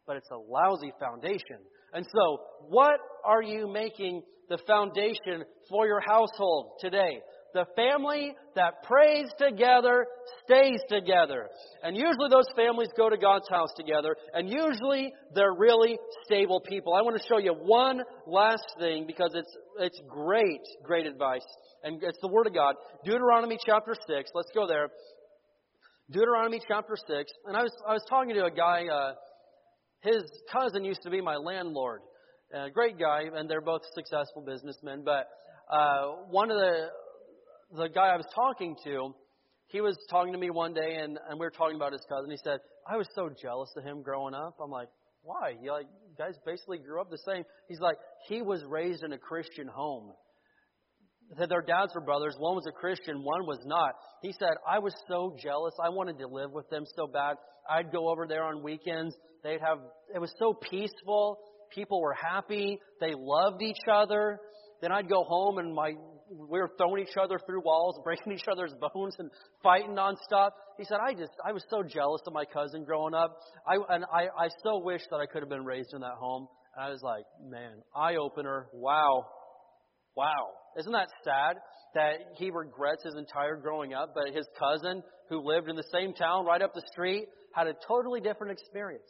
[0.05, 1.59] but it's a lousy foundation.
[1.93, 2.39] And so,
[2.69, 7.19] what are you making the foundation for your household today?
[7.57, 10.05] The family that prays together
[10.45, 11.49] stays together.
[11.81, 16.93] And usually those families go to God's house together, and usually they're really stable people.
[16.93, 21.45] I want to show you one last thing because it's, it's great, great advice.
[21.83, 22.75] And it's the Word of God.
[23.03, 24.31] Deuteronomy chapter 6.
[24.35, 24.89] Let's go there.
[26.11, 27.31] Deuteronomy chapter 6.
[27.47, 29.13] And I was, I was talking to a guy, uh,
[30.01, 32.01] his cousin used to be my landlord.
[32.53, 35.01] A great guy, and they're both successful businessmen.
[35.03, 35.27] But
[35.71, 36.87] uh, one of the
[37.75, 39.13] the guy I was talking to,
[39.67, 42.31] he was talking to me one day, and, and we were talking about his cousin.
[42.31, 42.59] He said,
[42.89, 44.55] I was so jealous of him growing up.
[44.63, 44.87] I'm like,
[45.21, 45.55] why?
[45.61, 45.87] You like,
[46.17, 47.43] guys basically grew up the same.
[47.67, 47.97] He's like,
[48.27, 50.13] he was raised in a Christian home.
[51.37, 52.35] That their dads were brothers.
[52.37, 53.91] One was a Christian, one was not.
[54.21, 55.73] He said, I was so jealous.
[55.83, 57.35] I wanted to live with them so bad.
[57.69, 59.13] I'd go over there on weekends.
[59.43, 59.79] They'd have,
[60.15, 61.37] it was so peaceful.
[61.75, 62.79] People were happy.
[63.01, 64.39] They loved each other.
[64.81, 65.91] Then I'd go home and my
[66.29, 69.29] we were throwing each other through walls, breaking each other's bones, and
[69.63, 70.51] fighting nonstop.
[70.77, 73.39] He said, "I just, I was so jealous of my cousin growing up.
[73.67, 76.47] I and I, I so wish that I could have been raised in that home."
[76.75, 78.67] And I was like, "Man, eye opener!
[78.73, 79.25] Wow,
[80.15, 80.49] wow!
[80.79, 81.57] Isn't that sad
[81.95, 86.13] that he regrets his entire growing up, but his cousin who lived in the same
[86.13, 89.09] town right up the street had a totally different experience."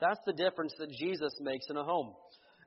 [0.00, 2.12] That's the difference that Jesus makes in a home.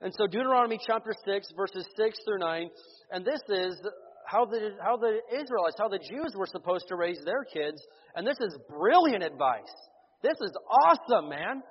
[0.02, 2.70] And so Deuteronomy chapter 6, verses 6 through 9,
[3.12, 3.80] and this is
[4.28, 7.82] how the, how the Israelites, how the Jews were supposed to raise their kids.
[8.16, 9.74] And this is brilliant advice.
[10.22, 11.62] This is awesome, man.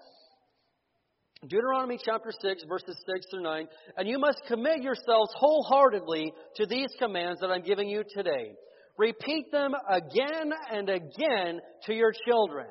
[1.48, 3.68] Deuteronomy chapter 6, verses 6 through 9.
[3.96, 8.52] And you must commit yourselves wholeheartedly to these commands that I'm giving you today.
[8.96, 12.66] Repeat them again and again to your children.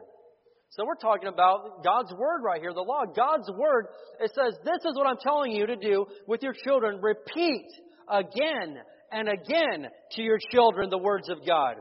[0.75, 3.03] So we're talking about God's Word right here, the law.
[3.05, 3.85] God's Word,
[4.19, 6.99] it says, this is what I'm telling you to do with your children.
[6.99, 7.67] Repeat
[8.09, 8.77] again
[9.11, 11.75] and again to your children the words of God.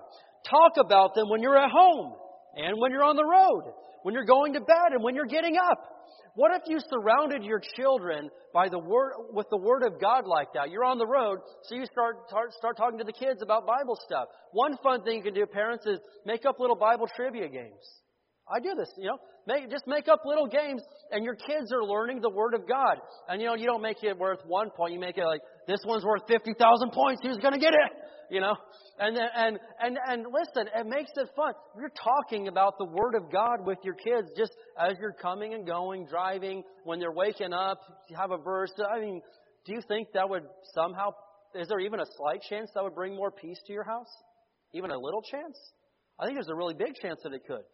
[0.49, 2.13] Talk about them when you're at home
[2.55, 3.73] and when you're on the road,
[4.03, 5.79] when you're going to bed and when you're getting up.
[6.35, 10.49] What if you surrounded your children by the word with the word of God like
[10.53, 10.71] that?
[10.71, 13.99] You're on the road, so you start start, start talking to the kids about Bible
[14.05, 14.29] stuff.
[14.53, 17.85] One fun thing you can do, parents, is make up little Bible trivia games.
[18.51, 19.19] I do this, you know.
[19.47, 22.99] Make, just make up little games, and your kids are learning the Word of God.
[23.29, 24.95] And you know, you don't make it worth one point.
[24.95, 27.23] You make it like this one's worth fifty thousand points.
[27.25, 27.93] Who's going to get it?
[28.31, 28.55] You know.
[28.99, 31.55] And and and and listen, it makes it fun.
[31.77, 35.67] You're talking about the Word of God with your kids just as you're coming and
[35.67, 37.79] going, driving, when they're waking up.
[38.09, 38.73] You have a verse.
[38.95, 39.23] I mean,
[39.67, 41.11] do you think that would somehow?
[41.55, 44.11] Is there even a slight chance that would bring more peace to your house?
[44.73, 45.59] Even a little chance?
[46.21, 47.65] I think there's a really big chance that it could.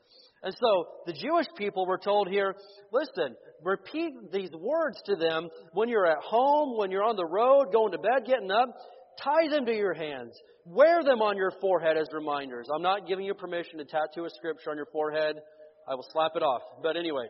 [0.43, 2.55] And so the Jewish people were told here,
[2.93, 3.35] listen,
[3.65, 7.93] repeat these words to them when you're at home, when you're on the road, going
[7.93, 8.69] to bed, getting up.
[9.23, 10.33] Tie them to your hands.
[10.65, 12.69] Wear them on your forehead as reminders.
[12.73, 15.37] I'm not giving you permission to tattoo a scripture on your forehead.
[15.89, 16.63] I will slap it off.
[16.83, 17.27] But anyway,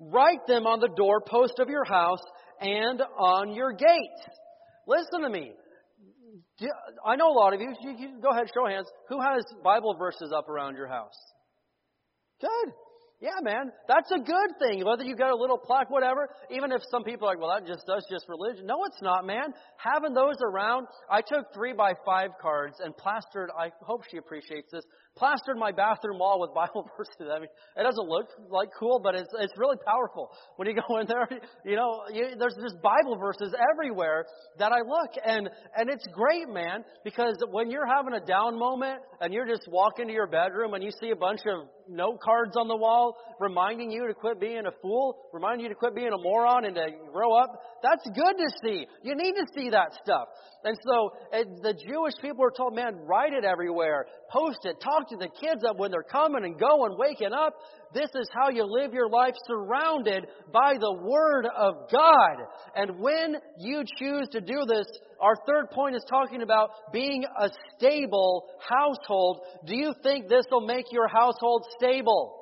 [0.00, 2.22] write them on the doorpost of your house
[2.60, 4.38] and on your gates.
[4.86, 5.52] Listen to me.
[7.04, 8.88] I know a lot of you, you go ahead, show hands.
[9.08, 11.16] Who has Bible verses up around your house?
[12.40, 12.74] Good.
[13.20, 14.84] Yeah, man, that's a good thing.
[14.84, 16.28] Whether you got a little plaque, whatever.
[16.50, 18.64] Even if some people are like, well, that just does just religion.
[18.64, 19.52] No, it's not, man.
[19.76, 23.50] Having those around, I took three by five cards and plastered.
[23.58, 24.84] I hope she appreciates this
[25.18, 27.30] plastered my bathroom wall with Bible verses.
[27.30, 30.30] I mean, it doesn't look like cool, but it's it's really powerful.
[30.56, 31.28] When you go in there,
[31.64, 34.26] you know, you, there's just Bible verses everywhere
[34.58, 39.00] that I look, and and it's great, man, because when you're having a down moment
[39.20, 42.54] and you're just walking to your bedroom and you see a bunch of note cards
[42.56, 46.12] on the wall reminding you to quit being a fool, reminding you to quit being
[46.12, 47.50] a moron and to grow up,
[47.82, 48.86] that's good to see.
[49.02, 50.28] You need to see that stuff.
[50.64, 51.10] And so
[51.62, 55.62] the Jewish people were told, man, write it everywhere, post it, talk to the kids
[55.62, 57.54] that when they're coming and going, waking up,
[57.94, 62.36] this is how you live your life surrounded by the Word of God.
[62.76, 64.86] And when you choose to do this,
[65.20, 69.40] our third point is talking about being a stable household.
[69.66, 72.34] Do you think this will make your household stable?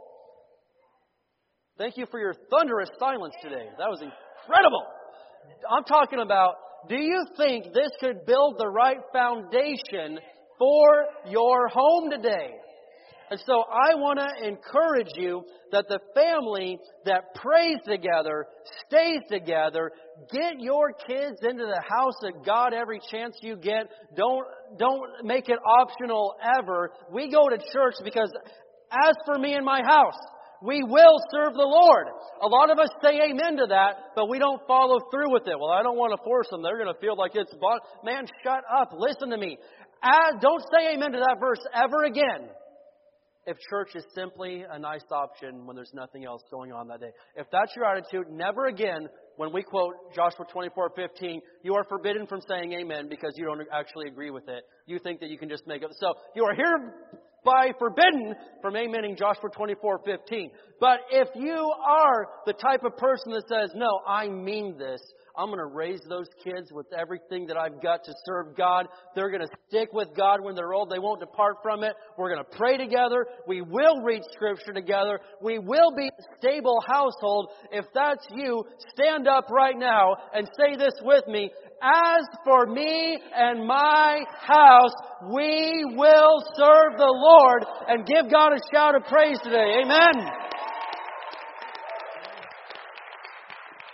[1.78, 3.66] Thank you for your thunderous silence today.
[3.78, 4.82] That was incredible.
[5.70, 6.54] I'm talking about
[6.88, 10.20] do you think this could build the right foundation
[10.58, 12.54] for your home today?
[13.28, 15.42] And so I want to encourage you
[15.72, 18.46] that the family that prays together,
[18.86, 19.90] stays together,
[20.32, 23.88] get your kids into the house of God every chance you get.
[24.16, 24.46] Don't,
[24.78, 26.92] don't make it optional ever.
[27.12, 28.32] We go to church because
[28.92, 30.18] as for me and my house,
[30.62, 32.06] we will serve the Lord.
[32.42, 35.58] A lot of us say amen to that, but we don't follow through with it.
[35.58, 36.62] Well, I don't want to force them.
[36.62, 37.52] They're going to feel like it's,
[38.04, 38.90] man, shut up.
[38.96, 39.58] Listen to me.
[40.40, 42.48] Don't say amen to that verse ever again
[43.46, 47.10] if church is simply a nice option when there's nothing else going on that day.
[47.36, 52.40] If that's your attitude, never again, when we quote Joshua 24:15, you are forbidden from
[52.40, 54.64] saying amen because you don't actually agree with it.
[54.86, 55.90] You think that you can just make it.
[56.00, 60.50] So you are hereby forbidden from amening Joshua 24:15.
[60.80, 65.00] But if you are the type of person that says, "No, I mean this.
[65.38, 68.86] I'm going to raise those kids with everything that I've got to serve God.
[69.14, 70.90] They're going to stick with God when they're old.
[70.90, 71.92] They won't depart from it.
[72.16, 73.26] We're going to pray together.
[73.46, 75.20] We will read Scripture together.
[75.42, 77.50] We will be a stable household.
[77.70, 78.64] If that's you,
[78.94, 81.50] stand up right now and say this with me.
[81.82, 84.94] As for me and my house,
[85.34, 89.82] we will serve the Lord and give God a shout of praise today.
[89.84, 90.45] Amen.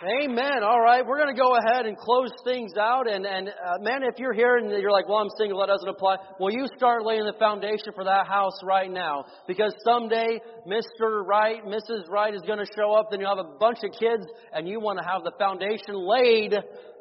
[0.02, 0.64] Amen.
[0.64, 3.08] All right, we're going to go ahead and close things out.
[3.08, 5.88] And, and uh, man, if you're here and you're like, well, I'm single, that doesn't
[5.88, 6.16] apply.
[6.40, 9.24] Well, you start laying the foundation for that house right now.
[9.46, 11.24] Because someday, Mr.
[11.24, 12.08] Right, Mrs.
[12.08, 14.80] Right is going to show up, then you'll have a bunch of kids, and you
[14.80, 16.52] want to have the foundation laid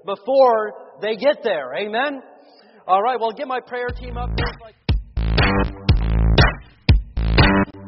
[0.05, 1.73] before they get there.
[1.73, 2.21] Amen.
[2.87, 4.29] All right, well, get my prayer team up.